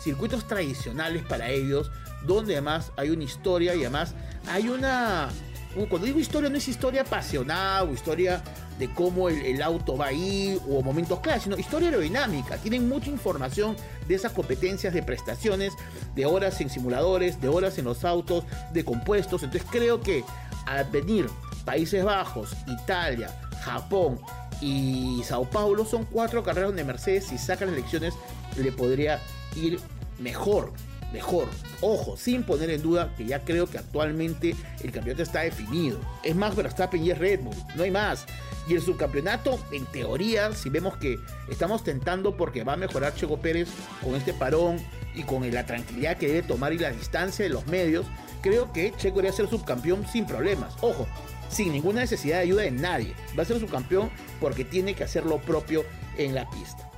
[0.00, 1.90] circuitos tradicionales para ellos,
[2.26, 4.14] donde además hay una historia y además
[4.46, 5.28] hay una
[5.74, 8.42] cuando digo historia no es historia apasionada o historia
[8.78, 12.56] de cómo el, auto va ahí o momentos claros, sino historia aerodinámica.
[12.56, 13.76] Tienen mucha información
[14.08, 15.74] de esas competencias de prestaciones,
[16.14, 19.42] de horas en simuladores, de horas en los autos, de compuestos.
[19.42, 20.24] Entonces creo que
[20.66, 21.28] al venir
[21.64, 23.28] Países Bajos, Italia,
[23.62, 24.18] Japón
[24.60, 28.14] y Sao Paulo son cuatro carreras donde Mercedes si saca las elecciones
[28.56, 29.20] le podría
[29.56, 29.78] ir
[30.18, 30.72] mejor
[31.12, 31.48] mejor.
[31.80, 35.98] Ojo, sin poner en duda que ya creo que actualmente el campeonato está definido.
[36.22, 38.26] Es más Verstappen y es Red Bull, no hay más.
[38.68, 41.18] Y el subcampeonato, en teoría, si vemos que
[41.50, 43.68] estamos tentando porque va a mejorar Checo Pérez
[44.02, 44.78] con este parón
[45.14, 48.06] y con la tranquilidad que debe tomar y la distancia de los medios,
[48.42, 50.74] creo que Checo debería ser subcampeón sin problemas.
[50.82, 51.06] Ojo,
[51.48, 53.14] sin ninguna necesidad de ayuda de nadie.
[53.36, 55.84] Va a ser subcampeón porque tiene que hacer lo propio
[56.16, 56.88] en la pista.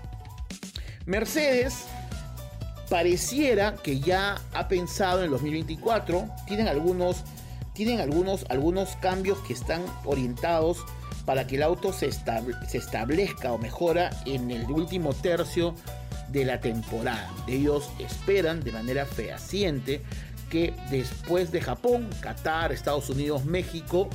[1.06, 1.86] Mercedes
[2.92, 6.28] pareciera que ya ha pensado en el 2024.
[6.46, 7.24] Tienen algunos,
[7.72, 10.84] tienen algunos, algunos cambios que están orientados
[11.24, 15.74] para que el auto se, se establezca o mejora en el último tercio
[16.28, 17.30] de la temporada.
[17.48, 20.02] Ellos esperan de manera fehaciente
[20.50, 24.10] que después de Japón, Qatar, Estados Unidos, México,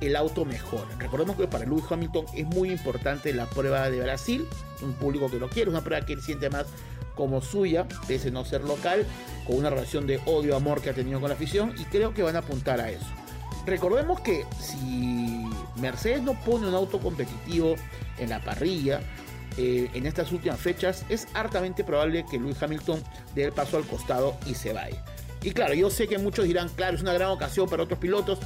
[0.00, 0.88] el auto mejore.
[0.98, 4.46] Recordemos que para Lewis Hamilton es muy importante la prueba de Brasil,
[4.80, 6.64] un público que lo quiere, una prueba que él siente más
[7.14, 9.06] como suya, pese a no ser local,
[9.46, 12.36] con una relación de odio-amor que ha tenido con la afición, y creo que van
[12.36, 13.06] a apuntar a eso.
[13.66, 15.44] Recordemos que si
[15.76, 17.76] Mercedes no pone un auto competitivo
[18.18, 19.00] en la parrilla,
[19.58, 23.02] eh, en estas últimas fechas, es hartamente probable que Lewis Hamilton
[23.34, 25.04] dé el paso al costado y se vaya.
[25.42, 28.38] Y claro, yo sé que muchos dirán, claro, es una gran ocasión para otros pilotos.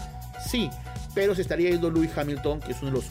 [0.50, 0.70] Sí,
[1.14, 3.04] pero se estaría yendo Lewis Hamilton, que es uno de los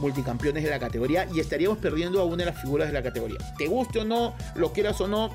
[0.00, 3.38] multicampeones de la categoría, y estaríamos perdiendo a una de las figuras de la categoría.
[3.56, 5.30] Te guste o no, lo quieras o no,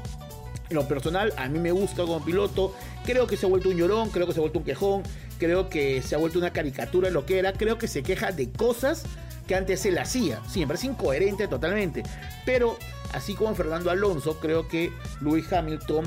[0.70, 2.74] en lo personal, a mí me gusta como piloto.
[3.06, 5.04] Creo que se ha vuelto un llorón, creo que se ha vuelto un quejón,
[5.38, 7.54] creo que se ha vuelto una caricatura de lo que era.
[7.54, 9.04] Creo que se queja de cosas
[9.48, 10.42] que antes él hacía.
[10.50, 12.04] Sí, me incoherente totalmente.
[12.46, 12.78] Pero,
[13.14, 16.06] así como Fernando Alonso, creo que Lewis Hamilton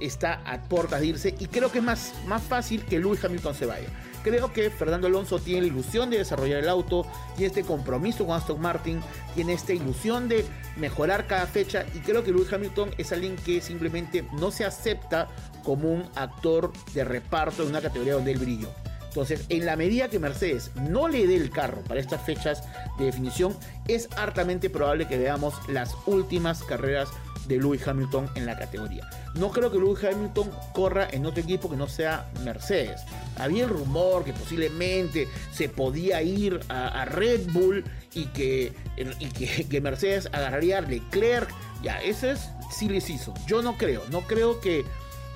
[0.00, 3.54] está a puertas de irse y creo que es más, más fácil que Lewis Hamilton
[3.54, 3.88] se vaya.
[4.22, 8.36] Creo que Fernando Alonso tiene la ilusión de desarrollar el auto, tiene este compromiso con
[8.36, 9.00] Aston Martin,
[9.34, 10.44] tiene esta ilusión de
[10.76, 15.28] mejorar cada fecha y creo que Lewis Hamilton es alguien que simplemente no se acepta
[15.64, 18.68] como un actor de reparto en una categoría donde él brilló.
[19.08, 22.62] Entonces, en la medida que Mercedes no le dé el carro para estas fechas
[22.98, 23.56] de definición,
[23.88, 27.08] es hartamente probable que veamos las últimas carreras
[27.48, 29.08] de Lewis Hamilton en la categoría.
[29.34, 33.00] No creo que Lewis Hamilton corra en otro equipo que no sea Mercedes.
[33.36, 37.84] Había el rumor que posiblemente se podía ir a, Red Bull
[38.14, 38.72] y, que,
[39.70, 41.48] que, Mercedes agarraría a Leclerc.
[41.82, 42.50] Ya, ese es
[42.82, 43.34] les hizo.
[43.46, 44.84] Yo no creo, no creo que...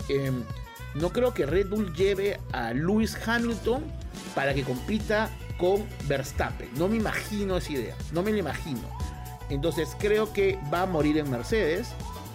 [0.08, 0.42] Em,
[0.94, 3.82] no creo que Red Bull lleve a Lewis Hamilton
[4.34, 6.68] para que compita con Verstappen.
[6.76, 8.82] No me imagino esa idea, no me la imagino.
[9.48, 11.88] Entonces creo que va a morir en Mercedes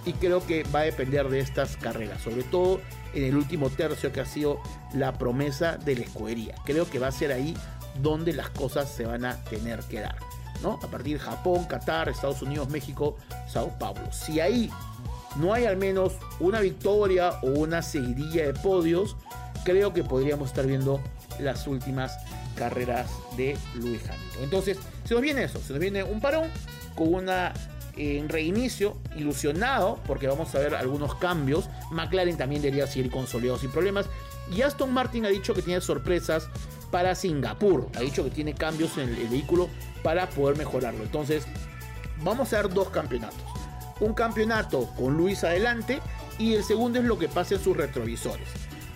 [0.08, 2.80] y creo que va a depender de estas carreras, sobre todo
[3.13, 4.62] en el último tercio que ha sido
[4.93, 6.56] la promesa de la escudería.
[6.65, 7.56] Creo que va a ser ahí
[8.02, 10.15] donde las cosas se van a tener que dar.
[10.63, 10.80] ¿no?
[10.82, 13.17] A partir de Japón, Qatar, Estados Unidos, México,
[13.50, 14.12] Sao Paulo.
[14.13, 14.72] Si ahí
[15.36, 19.17] no hay al menos una victoria o una seguidilla de podios,
[19.65, 21.02] creo que podríamos estar viendo
[21.39, 22.17] las últimas
[22.56, 24.43] carreras de Lewis Hamilton.
[24.43, 26.50] Entonces, se nos viene eso, se nos viene un parón
[26.96, 27.54] con una
[27.97, 31.69] eh, reinicio ilusionado porque vamos a ver algunos cambios.
[31.91, 34.05] McLaren también debería seguir consolidado sin problemas.
[34.55, 36.49] Y Aston Martin ha dicho que tiene sorpresas
[36.91, 37.88] para Singapur.
[37.95, 39.69] Ha dicho que tiene cambios en el, vehículo
[40.03, 41.03] para poder mejorarlo.
[41.03, 41.45] Entonces,
[42.23, 43.41] vamos a ver dos campeonatos.
[43.99, 45.99] Un campeonato con Luis adelante
[46.38, 48.47] y el segundo es lo que pasa en sus retrovisores.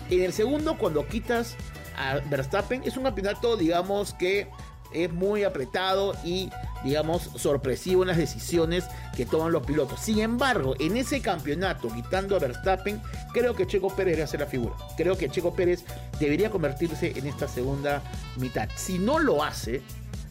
[0.09, 1.55] En el segundo, cuando quitas
[1.97, 4.47] a Verstappen, es un campeonato, digamos, que
[4.93, 6.49] es muy apretado y
[6.83, 9.99] digamos, sorpresivo en las decisiones que toman los pilotos.
[9.99, 13.01] Sin embargo, en ese campeonato, quitando a Verstappen,
[13.33, 14.75] creo que Checo Pérez debería ser la figura.
[14.97, 15.83] Creo que Checo Pérez
[16.19, 18.01] debería convertirse en esta segunda
[18.37, 18.69] mitad.
[18.75, 19.81] Si no lo hace,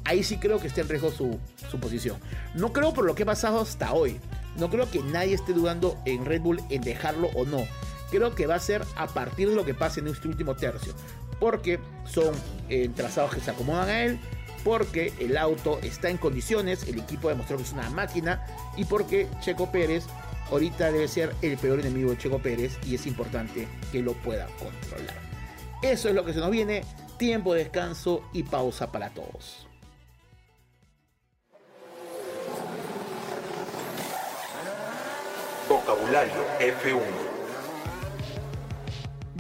[0.05, 1.39] ahí sí creo que está en riesgo su,
[1.71, 2.19] su posición.
[2.55, 4.19] No creo por lo que ha pasado hasta hoy.
[4.57, 7.65] No creo que nadie esté dudando en Red Bull en dejarlo o no.
[8.11, 10.95] Creo que va a ser a partir de lo que pase en este último tercio.
[11.39, 12.35] Porque son
[12.69, 14.19] eh, trazados que se acomodan a él,
[14.65, 18.45] porque el auto está en condiciones, el equipo demostró que es una máquina
[18.77, 20.07] y porque Checo Pérez
[20.51, 24.47] ahorita debe ser el peor enemigo de Checo Pérez y es importante que lo pueda
[24.59, 25.17] controlar.
[25.83, 26.85] Eso es lo que se nos viene,
[27.17, 29.67] tiempo de descanso y pausa para todos.
[35.69, 37.30] Vocabulario F1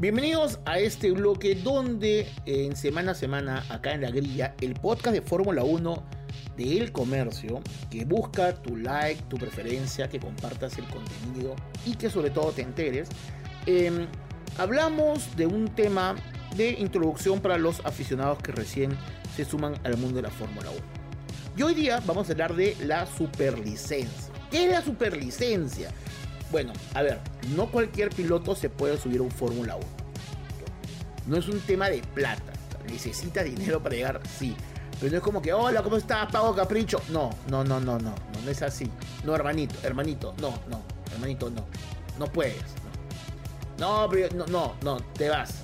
[0.01, 5.15] Bienvenidos a este bloque donde en semana a semana, acá en la grilla, el podcast
[5.15, 6.03] de Fórmula 1
[6.57, 7.61] de El Comercio,
[7.91, 12.63] que busca tu like, tu preferencia, que compartas el contenido y que sobre todo te
[12.63, 13.11] enteres,
[13.67, 14.07] em,
[14.57, 16.17] hablamos de un tema
[16.57, 18.97] de introducción para los aficionados que recién
[19.37, 20.81] se suman al mundo de la Fórmula 1.
[21.59, 24.33] Y hoy día vamos a hablar de la superlicencia.
[24.51, 25.91] ¿Qué es la superlicencia?
[26.51, 27.19] Bueno, a ver,
[27.55, 29.87] no cualquier piloto se puede subir a un Fórmula 1.
[31.27, 32.53] No es un tema de plata.
[32.89, 34.57] Necesita dinero para llegar, sí.
[34.99, 36.31] Pero no es como que, hola, ¿cómo estás?
[36.33, 37.01] Pago capricho.
[37.11, 38.15] No, no, no, no, no.
[38.45, 38.91] No, es así.
[39.25, 40.35] No, hermanito, hermanito.
[40.41, 40.83] No, no.
[41.13, 41.65] Hermanito, no.
[42.19, 42.63] No puedes.
[43.79, 44.97] No, no, pero no, no, no.
[45.15, 45.55] Te vas.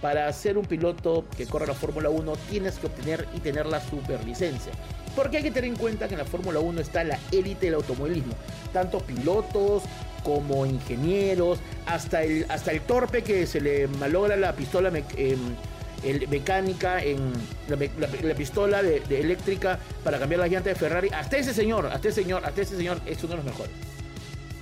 [0.00, 3.80] para ser un piloto que corre la Fórmula 1 tienes que obtener y tener la
[3.80, 4.72] superlicencia.
[5.16, 7.74] Porque hay que tener en cuenta que en la Fórmula 1 está la élite del
[7.76, 8.34] automovilismo.
[8.72, 9.82] Tanto pilotos
[10.28, 17.02] como ingenieros, hasta el, hasta el torpe que se le malogra la pistola el, mecánica,
[17.02, 17.32] en
[17.66, 21.08] la, pistola eléctrica para cambiar las llantas de Ferrari.
[21.14, 23.72] Hasta ese señor, hasta ese señor, hasta ese señor es uno de los mejores.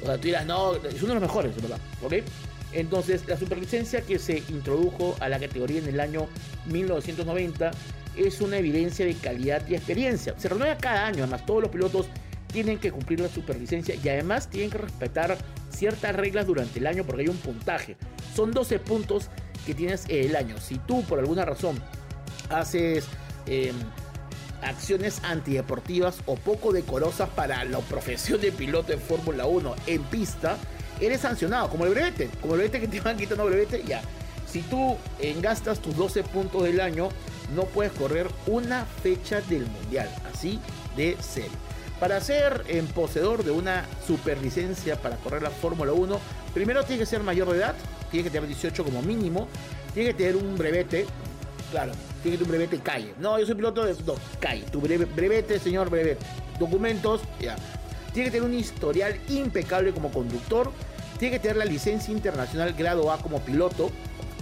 [0.03, 1.81] O sea, tú dirás, no, es uno de los mejores, ¿verdad?
[2.01, 2.13] ¿Ok?
[2.73, 6.29] Entonces, la superlicencia que se introdujo a la categoría en el año
[6.67, 7.73] 1990
[8.17, 10.33] es una evidencia de calidad y experiencia.
[10.39, 12.07] Se renueva cada año, además todos los pilotos
[12.53, 15.37] tienen que cumplir la superlicencia y además tienen que respetar
[15.71, 17.97] ciertas reglas durante el año porque hay un puntaje.
[18.35, 19.29] Son 12 puntos
[19.65, 20.59] que tienes el año.
[20.61, 21.81] Si tú por alguna razón
[22.51, 23.07] haces
[23.47, 23.75] em,
[24.63, 30.57] acciones antideportivas o poco decorosas para la profesión de piloto de Fórmula 1 en pista,
[31.01, 34.03] eres sancionado, como el brevete, como el brevete que te van quitando brevete, ya.
[34.47, 37.09] Si tú engastas tus 12 puntos del año,
[37.55, 40.59] no puedes correr una fecha del mundial, así
[40.97, 41.51] de serio.
[42.01, 46.21] Para ser en poseedor de una superlicencia para correr la Fórmula 1,
[46.53, 47.75] primero tiene que ser mayor de edad,
[48.11, 49.49] tiene que tener 18 como mínimo,
[49.95, 51.07] tiene que tener un brevete,
[51.71, 53.15] claro, tiene que tener un brevete calle.
[53.19, 56.23] No, yo soy piloto de no, calle, tu brevete, señor brevete.
[56.59, 57.57] Documentos, ya.
[58.13, 60.71] Tiene que tener un historial impecable como conductor,
[61.19, 63.91] tiene que tener la licencia internacional grado A como piloto,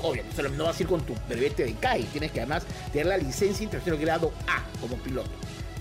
[0.02, 3.16] obviamente no vas a ir con tu brevete de CAI, tienes que además tener la
[3.16, 5.30] licencia internacional grado A como piloto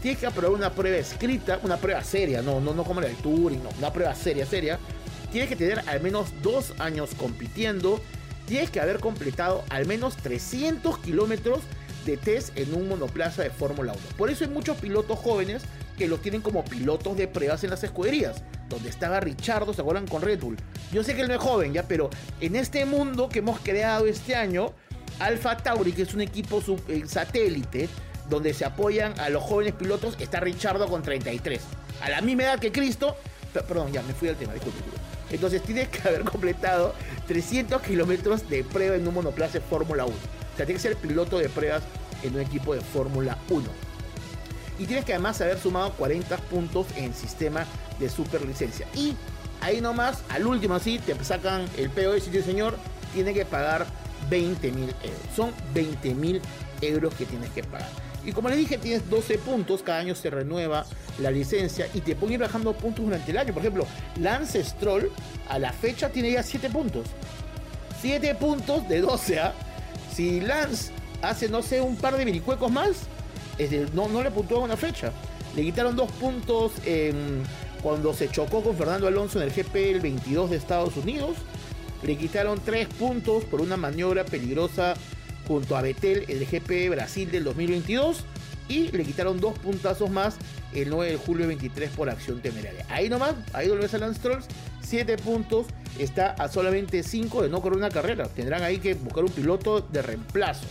[0.03, 3.15] tienes que aprobar una prueba escrita, una prueba seria, no, no, no como la del
[3.15, 4.77] Turing, no, una prueba seria, seria.
[5.31, 8.01] Tienes que tener al menos dos años compitiendo.
[8.45, 11.61] Tienes que haber completado al menos 300 kilómetros
[12.05, 14.01] de test en un monoplaza de Fórmula 1.
[14.17, 15.63] Por eso hay muchos pilotos jóvenes
[15.97, 20.05] que los tienen como pilotos de pruebas en las escuderías, donde estaba Richardo, se acuerdan
[20.05, 20.57] con Red Bull.
[20.91, 22.09] Yo sé que él no es joven ya, pero
[22.41, 24.73] en este mundo que hemos creado este año,
[25.19, 27.87] Alfa Tauri, que es un equipo eh, satélite,
[28.33, 31.61] donde se apoyan a los jóvenes pilotos, está Richardo con 33.
[32.01, 33.15] A la misma edad que Cristo,
[33.53, 34.79] perdón, ya me fui del tema, disculpe.
[35.29, 36.95] Entonces tienes que haber completado
[37.27, 40.13] 300 kilómetros de prueba en un monoplaza de Fórmula 1.
[40.13, 41.83] O sea, tienes que ser piloto de pruebas
[42.23, 43.63] en un equipo de Fórmula 1.
[44.79, 47.67] Y tienes que además haber sumado 40 puntos en sistema
[47.99, 48.87] de superlicencia.
[48.95, 49.15] Y
[49.61, 52.77] ahí nomás, al último así, te sacan el PO y dice, señor,
[53.13, 53.85] tiene que pagar
[54.31, 55.35] 20 mil euros.
[55.35, 56.41] Son 20 mil
[56.81, 57.89] euros que tienes que pagar.
[58.25, 60.85] Y como les dije, tienes 12 puntos, cada año se renueva
[61.19, 63.53] la licencia y te pueden ir bajando puntos durante el año.
[63.53, 63.85] Por ejemplo,
[64.19, 65.11] Lance Stroll
[65.49, 67.07] a la fecha tiene ya 7 puntos.
[68.01, 69.39] 7 puntos de 12.
[69.39, 69.53] ¿ah?
[70.13, 73.07] Si Lance hace, no sé, un par de minicuecos más,
[73.93, 75.11] no, no le puntuó una fecha.
[75.55, 76.71] Le quitaron 2 puntos
[77.81, 81.35] cuando se chocó con Fernando Alonso en el GP el 22 de Estados Unidos.
[82.03, 84.93] Le quitaron 3 puntos por una maniobra peligrosa
[85.47, 88.23] junto a Betel el GP Brasil del 2022
[88.69, 90.35] y le quitaron dos puntazos más
[90.73, 92.85] el 9 de julio 23 por acción temeraria.
[92.89, 94.45] Ahí nomás, ahí ves a Lance Trolls,
[94.81, 95.67] 7 puntos,
[95.99, 98.27] está a solamente 5 de no correr una carrera.
[98.27, 100.65] Tendrán ahí que buscar un piloto de reemplazo.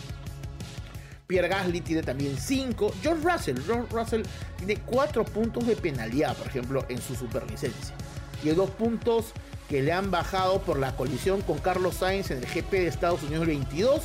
[1.26, 2.94] Pierre Gasly tiene también 5.
[3.02, 4.22] George Russell, George Russell
[4.58, 7.94] tiene 4 puntos de penalidad, por ejemplo, en su superlicencia.
[8.42, 9.32] Y 2 puntos
[9.68, 13.22] que le han bajado por la colisión con Carlos Sainz en el GP de Estados
[13.22, 14.02] Unidos 22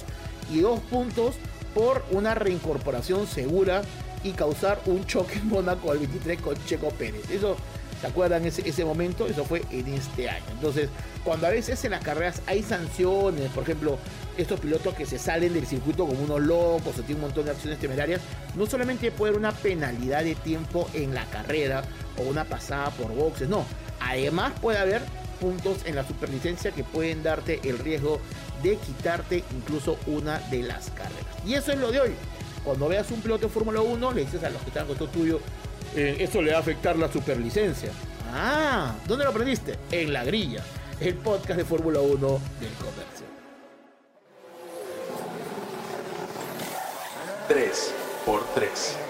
[0.51, 1.35] y dos puntos
[1.73, 3.81] por una reincorporación segura
[4.23, 7.29] y causar un choque en Mónaco al 23 con Checo Pérez.
[7.29, 7.55] Eso,
[8.01, 9.27] ¿se acuerdan ese, ese momento?
[9.27, 10.45] Eso fue en este año.
[10.51, 10.89] Entonces,
[11.23, 13.97] cuando a veces en las carreras hay sanciones, por ejemplo,
[14.37, 17.51] estos pilotos que se salen del circuito como unos locos o tienen un montón de
[17.51, 18.21] acciones temerarias,
[18.55, 21.83] no solamente puede haber una penalidad de tiempo en la carrera
[22.17, 23.65] o una pasada por boxes, no.
[23.99, 25.01] Además puede haber
[25.39, 28.19] puntos en la superlicencia que pueden darte el riesgo
[28.63, 31.25] de quitarte incluso una de las carreras.
[31.45, 32.15] Y eso es lo de hoy.
[32.63, 35.07] Cuando veas un piloto de Fórmula 1, le dices a los que están con esto
[35.07, 35.39] tuyo,
[35.95, 37.91] eh, eso le va a afectar la superlicencia.
[38.33, 39.77] Ah, ¿dónde lo aprendiste?
[39.91, 40.63] En la grilla,
[40.99, 42.15] el podcast de Fórmula 1
[42.59, 43.25] del comercio.
[47.47, 47.93] 3
[48.25, 49.06] por 3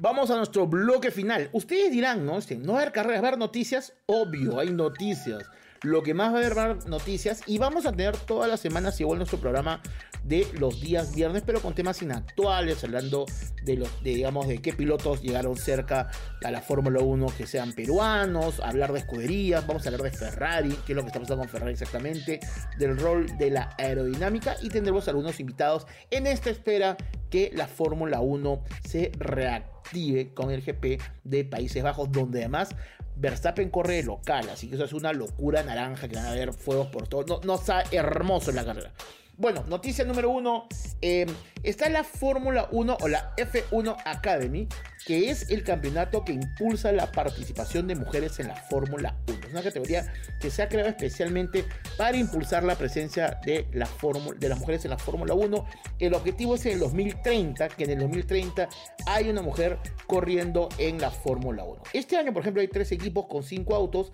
[0.00, 1.50] Vamos a nuestro bloque final.
[1.52, 2.38] Ustedes dirán, ¿no?
[2.38, 3.94] Este, no va haber carreras, va haber noticias.
[4.06, 5.44] Obvio, hay noticias
[5.82, 7.42] lo que más va a haber noticias.
[7.46, 9.80] Y vamos a tener todas las semanas igual nuestro programa
[10.24, 13.24] de los días viernes, pero con temas inactuales, hablando
[13.64, 16.10] de los, digamos, de qué pilotos llegaron cerca
[16.44, 20.76] a la Fórmula 1 que sean peruanos, hablar de escuderías, vamos a hablar de Ferrari,
[20.86, 22.40] qué es lo que está pasando con Ferrari exactamente,
[22.78, 26.96] del rol de la aerodinámica y tendremos algunos invitados en esta espera
[27.30, 32.70] que la Fórmula 1 se reactive con el GP de Países Bajos, donde además
[33.18, 36.86] Verstappen corre local, así que eso es una locura naranja que van a haber fuegos
[36.86, 37.24] por todo.
[37.26, 38.92] No, no está hermoso en la carrera.
[39.38, 40.66] Bueno, noticia número uno.
[41.00, 41.24] eh,
[41.62, 44.66] está la Fórmula 1 o la F1 Academy,
[45.06, 49.38] que es el campeonato que impulsa la participación de mujeres en la Fórmula 1.
[49.46, 51.64] Es una categoría que se ha creado especialmente
[51.96, 55.66] para impulsar la presencia de, de las mujeres en la Fórmula 1.
[56.00, 58.68] El objetivo es en el 2030, que en el 2030
[59.06, 59.78] hay una mujer
[60.08, 61.82] corriendo en la Fórmula 1.
[61.92, 64.10] Este año, por ejemplo, hay tres equipos con cinco autos.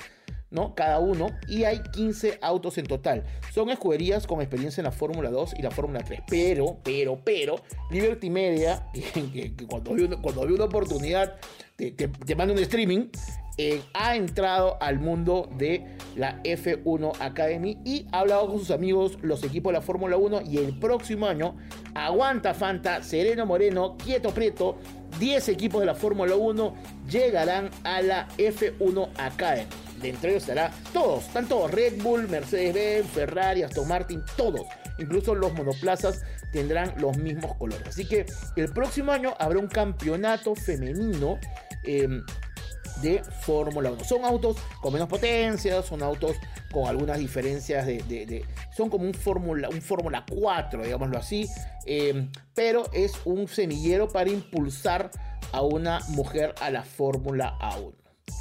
[0.55, 0.75] ¿No?
[0.75, 3.25] Cada uno, y hay 15 autos en total.
[3.53, 6.21] Son escuderías con experiencia en la Fórmula 2 y la Fórmula 3.
[6.29, 7.57] Pero, pero, pero,
[7.91, 11.35] Liberty Media, que, cuando, ve una, oportunidad,
[11.77, 13.09] te, te- manda un streaming,
[13.59, 15.85] eh, ha entrado al mundo de
[16.17, 20.43] la F1 Academy y ha hablado con sus amigos, los equipos de la Fórmula 1,
[20.43, 21.57] y el próximo año,
[21.95, 24.79] aguanta Fanta, Sereno Moreno, Quieto Prieto,
[25.19, 26.75] 10 equipos de la Fórmula 1
[27.09, 29.69] llegarán a la F1 Academy.
[30.05, 34.67] Entre ellos estará todos, están todos, Red Bull, Mercedes-Benz, Ferrari, Aston Martin, todos.
[34.99, 37.89] Incluso los monoplazas tendrán los mismos colores.
[37.89, 38.27] Así que
[38.57, 41.39] el próximo año habrá un campeonato femenino.
[41.85, 42.23] eh,
[43.03, 44.05] de Fórmula 1.
[44.05, 46.37] Son autos con menos potencia, son autos
[46.73, 48.45] con algunas diferencias de...
[48.77, 51.49] son como un Fórmula un Fórmula 4, digámoslo así,
[51.87, 55.11] eh, pero es un semillero para impulsar
[55.53, 57.93] a una mujer a la Fórmula A1.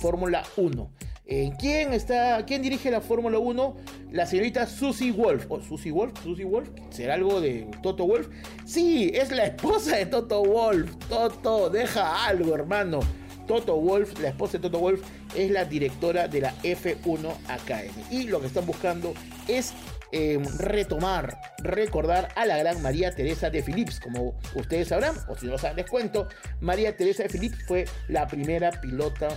[0.01, 0.91] Fórmula 1.
[1.26, 3.76] Eh, ¿quién, está, ¿Quién dirige la Fórmula 1?
[4.11, 5.45] La señorita Susie Wolf.
[5.49, 6.13] ¿O Susie Wolf?
[6.21, 6.69] ¿Susie Wolf?
[6.89, 8.28] ¿Será algo de Toto Wolf?
[8.65, 10.91] Sí, es la esposa de Toto Wolf.
[11.07, 12.99] Toto, deja algo, hermano.
[13.47, 15.01] Toto Wolf, la esposa de Toto Wolf,
[15.36, 18.03] es la directora de la F1 Academy.
[18.09, 19.13] Y lo que están buscando
[19.47, 19.74] es
[20.11, 23.99] eh, retomar, recordar a la gran María Teresa de Philips.
[23.99, 26.28] Como ustedes sabrán, o si no saben, les cuento,
[26.59, 29.30] María Teresa de Philips fue la primera pilota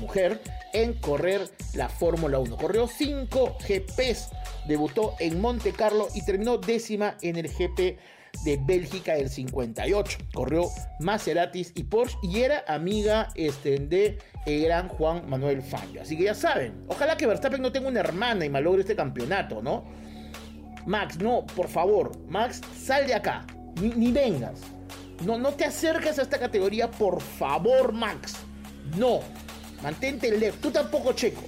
[0.00, 0.40] mujer
[0.72, 2.56] en correr la Fórmula 1.
[2.56, 4.30] Corrió 5 GPs,
[4.66, 7.98] debutó en Monte Carlo y terminó décima en el GP
[8.44, 10.18] de Bélgica del 58.
[10.34, 10.68] Corrió
[11.00, 16.02] Maseratis y Porsche y era amiga este, de el gran Juan Manuel Fangio.
[16.02, 19.62] Así que ya saben, ojalá que Verstappen no tenga una hermana y malogre este campeonato,
[19.62, 19.84] ¿no?
[20.86, 23.44] Max, no, por favor, Max, sal de acá,
[23.80, 24.60] ni, ni vengas.
[25.24, 28.36] No, no te acerques a esta categoría, por favor, Max.
[28.96, 29.20] No,
[29.82, 30.60] mantente lejos.
[30.60, 31.42] Tú tampoco, Checo.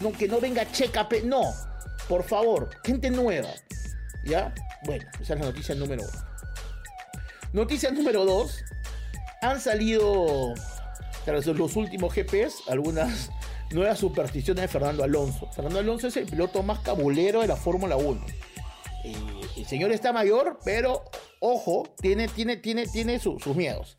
[0.00, 1.42] No, que no venga Checa, no.
[2.08, 3.48] Por favor, gente nueva.
[4.24, 4.52] ¿Ya?
[4.84, 6.24] Bueno, esa es la noticia número uno.
[7.52, 8.62] Noticia número dos.
[9.42, 10.54] Han salido,
[11.24, 13.30] tras los últimos GPS, algunas
[13.70, 15.50] nuevas supersticiones de Fernando Alonso.
[15.52, 18.26] Fernando Alonso es el piloto más cabulero de la Fórmula 1.
[19.04, 19.14] Eh,
[19.56, 21.04] el señor está mayor, pero
[21.40, 23.94] ojo, tiene, tiene, tiene, tiene su- sus miedos.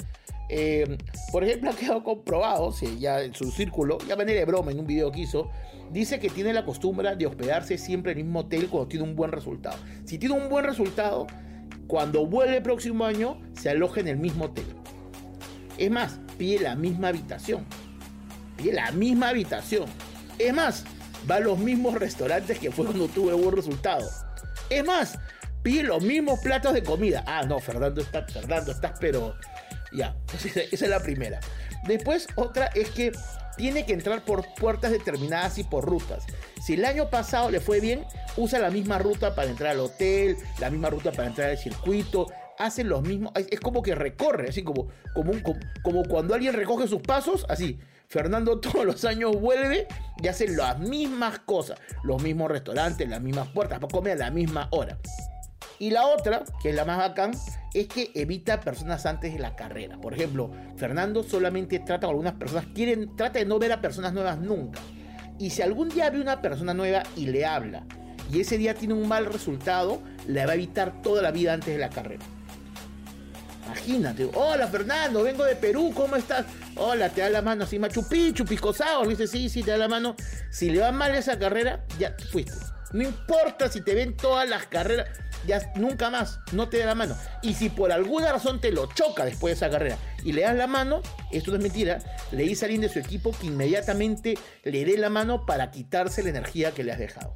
[0.53, 0.97] Eh,
[1.31, 4.85] por ejemplo, ha quedado comprobado, ya en su círculo, ya manera de broma en un
[4.85, 5.49] video que hizo,
[5.91, 9.15] dice que tiene la costumbre de hospedarse siempre en el mismo hotel cuando tiene un
[9.15, 9.77] buen resultado.
[10.03, 11.25] Si tiene un buen resultado,
[11.87, 14.65] cuando vuelve el próximo año, se aloja en el mismo hotel.
[15.77, 17.65] Es más, pide la misma habitación.
[18.57, 19.85] Pide la misma habitación.
[20.37, 20.83] Es más,
[21.29, 24.05] va a los mismos restaurantes que fue cuando tuve buen resultado.
[24.69, 25.17] Es más,
[25.63, 27.23] pide los mismos platos de comida.
[27.25, 29.33] Ah, no, Fernando está, Fernando, estás pero.
[29.91, 31.39] Ya, esa es la primera.
[31.85, 33.11] Después, otra es que
[33.57, 36.23] tiene que entrar por puertas determinadas y por rutas.
[36.63, 38.05] Si el año pasado le fue bien,
[38.37, 42.27] usa la misma ruta para entrar al hotel, la misma ruta para entrar al circuito.
[42.57, 43.31] Hacen los mismos.
[43.35, 47.45] Es, como que recorre, así como, como, un- como, como cuando alguien recoge sus pasos,
[47.49, 47.79] así.
[48.07, 49.87] Fernando todos los años vuelve
[50.21, 54.67] y hace las mismas cosas, los mismos restaurantes, las mismas puertas, come a la misma
[54.71, 54.97] hora.
[55.81, 57.31] Y la otra, que es la más bacán,
[57.73, 59.99] es que evita personas antes de la carrera.
[59.99, 64.13] Por ejemplo, Fernando solamente trata con algunas personas, quieren, trata de no ver a personas
[64.13, 64.79] nuevas nunca.
[65.39, 67.83] Y si algún día ve una persona nueva y le habla,
[68.31, 71.73] y ese día tiene un mal resultado, le va a evitar toda la vida antes
[71.73, 72.23] de la carrera.
[73.65, 76.45] Imagínate, hola Fernando, vengo de Perú, ¿cómo estás?
[76.75, 79.77] Hola, te da la mano así, Machu Picchu, Piscosao, le dice, sí, sí, te da
[79.77, 80.15] la mano.
[80.51, 82.53] Si le va mal esa carrera, ya fuiste.
[82.93, 85.07] No importa si te ven todas las carreras,
[85.47, 87.15] ya nunca más, no te da la mano.
[87.41, 90.55] Y si por alguna razón te lo choca después de esa carrera y le das
[90.55, 91.99] la mano, esto no es mentira,
[92.31, 96.29] le dice alguien de su equipo que inmediatamente le dé la mano para quitarse la
[96.29, 97.33] energía que le has dejado.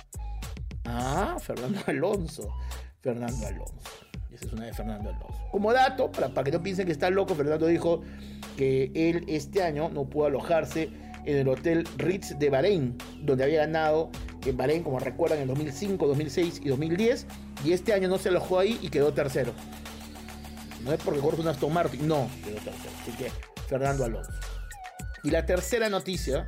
[0.86, 2.54] Ah, Fernando Alonso.
[3.02, 3.76] Fernando Alonso.
[4.32, 5.48] Esa es una de Fernando Alonso.
[5.52, 8.02] Como dato, para, para que no piensen que está loco, Fernando dijo
[8.58, 10.90] que él este año no pudo alojarse
[11.26, 14.10] en el Hotel Ritz de Bahrein, donde había ganado
[14.46, 17.26] en Bahrein, como recuerdan, en 2005, 2006 y 2010.
[17.64, 19.54] Y este año no se alojó ahí y quedó tercero.
[20.84, 22.92] No es porque corre un Aston Martin, no, quedó tercero.
[23.02, 23.32] Así que
[23.68, 24.32] Fernando Alonso.
[25.24, 26.48] Y la tercera noticia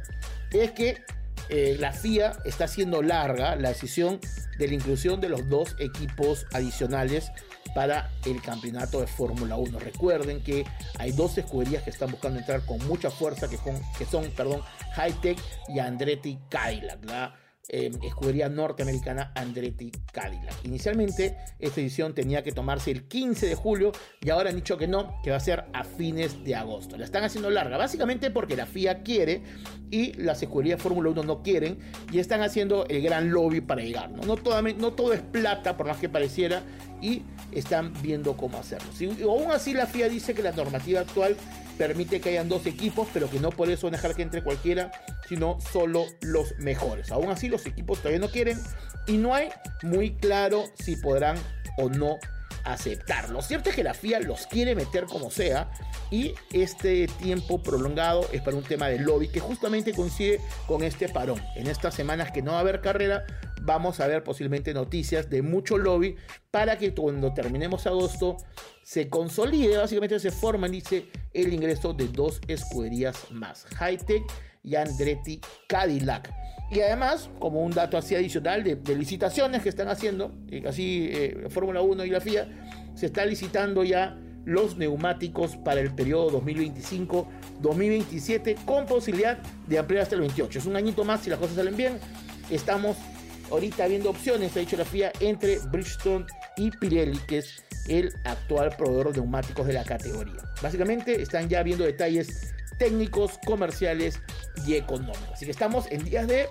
[0.52, 1.02] es que
[1.50, 4.20] eh, la FIA está haciendo larga la decisión
[4.60, 7.32] de la inclusión de los dos equipos adicionales
[7.74, 9.80] para el campeonato de Fórmula 1.
[9.80, 10.66] Recuerden que
[10.98, 13.58] hay dos escuderías que están buscando entrar con mucha fuerza, que,
[13.98, 14.62] que son, perdón,
[14.96, 15.40] Hightech
[15.70, 17.00] y Andretti Cadillac.
[17.70, 20.64] Eh, escudería norteamericana Andretti Cadillac.
[20.64, 23.92] Inicialmente esta edición tenía que tomarse el 15 de julio
[24.22, 26.96] y ahora han dicho que no, que va a ser a fines de agosto.
[26.96, 29.44] La están haciendo larga, básicamente porque la FIA quiere
[29.92, 31.78] y las escuderías Fórmula 1 no quieren
[32.10, 34.12] y están haciendo el gran lobby para llegar.
[34.12, 34.38] No, no
[34.94, 36.64] todo es plata, por más que pareciera,
[37.02, 38.88] y están viendo cómo hacerlo.
[38.94, 41.36] Si, aún así la FIA dice que la normativa actual
[41.78, 44.92] permite que hayan dos equipos, pero que no por eso dejar que entre cualquiera,
[45.28, 47.12] sino solo los mejores.
[47.12, 48.60] Aún así los equipos todavía no quieren
[49.06, 49.50] y no hay
[49.84, 51.38] muy claro si podrán
[51.78, 52.18] o no
[52.74, 53.30] aceptar.
[53.30, 55.72] Lo cierto es que la FIA los quiere meter como sea
[56.12, 61.10] y este tiempo prolongado es para un tema de lobby que justamente coincide con este
[61.10, 61.42] parón.
[61.56, 63.26] En estas semanas que no va a haber carrera,
[63.62, 66.16] vamos a ver posiblemente noticias de mucho lobby
[66.52, 68.38] para que cuando terminemos agosto
[68.84, 74.24] se consolide, básicamente se forma, dice, el ingreso de dos escuderías más, Hightech
[74.64, 76.32] y Andretti Cadillac.
[76.70, 80.34] Y además, como un dato así adicional de, licitaciones que están haciendo,
[80.68, 82.48] así eh, Fórmula 1 y la FIA,
[82.94, 89.38] se está licitando ya los neumáticos para el periodo 2025-2027 con posibilidad
[89.68, 90.60] de ampliar hasta el 28.
[90.60, 92.00] Es un añito más si las cosas salen bien.
[92.50, 92.98] Estamos
[93.52, 96.26] ahorita viendo opciones, ha dicho la FIA, entre Bridgestone
[96.58, 100.42] y Pirelli, que es el actual proveedor de neumáticos de la categoría.
[100.62, 104.20] Básicamente están ya viendo detalles técnicos, comerciales
[104.66, 105.30] y económicos.
[105.34, 106.48] Así que estamos en días de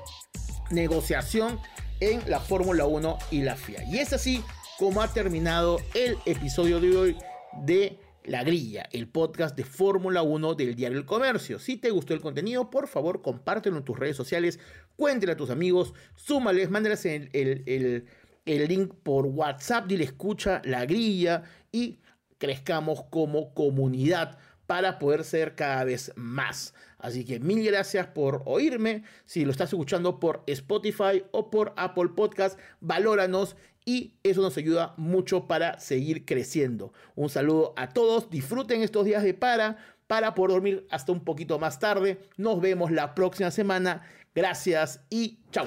[0.71, 1.59] negociación
[2.01, 3.85] en la Fórmula 1 y la FIA.
[3.85, 4.43] Y es así
[4.79, 7.17] como ha terminado el episodio de hoy
[7.65, 11.59] de La Grilla, el podcast de Fórmula 1 del Diario El Comercio.
[11.59, 14.59] Si te gustó el contenido, por favor, compártelo en tus redes sociales,
[14.97, 18.07] cuéntale a tus amigos, súmales, mándales el, el,
[18.45, 22.01] el link por WhatsApp, dile escucha La Grilla y
[22.39, 26.75] crezcamos como comunidad para poder ser cada vez más.
[26.99, 29.05] Así que mil gracias por oírme.
[29.25, 34.95] Si lo estás escuchando por Spotify o por Apple Podcast, valóranos y eso nos ayuda
[34.97, 36.93] mucho para seguir creciendo.
[37.15, 41.59] Un saludo a todos, disfruten estos días de para para poder dormir hasta un poquito
[41.59, 42.21] más tarde.
[42.37, 44.03] Nos vemos la próxima semana.
[44.35, 45.67] Gracias y chao.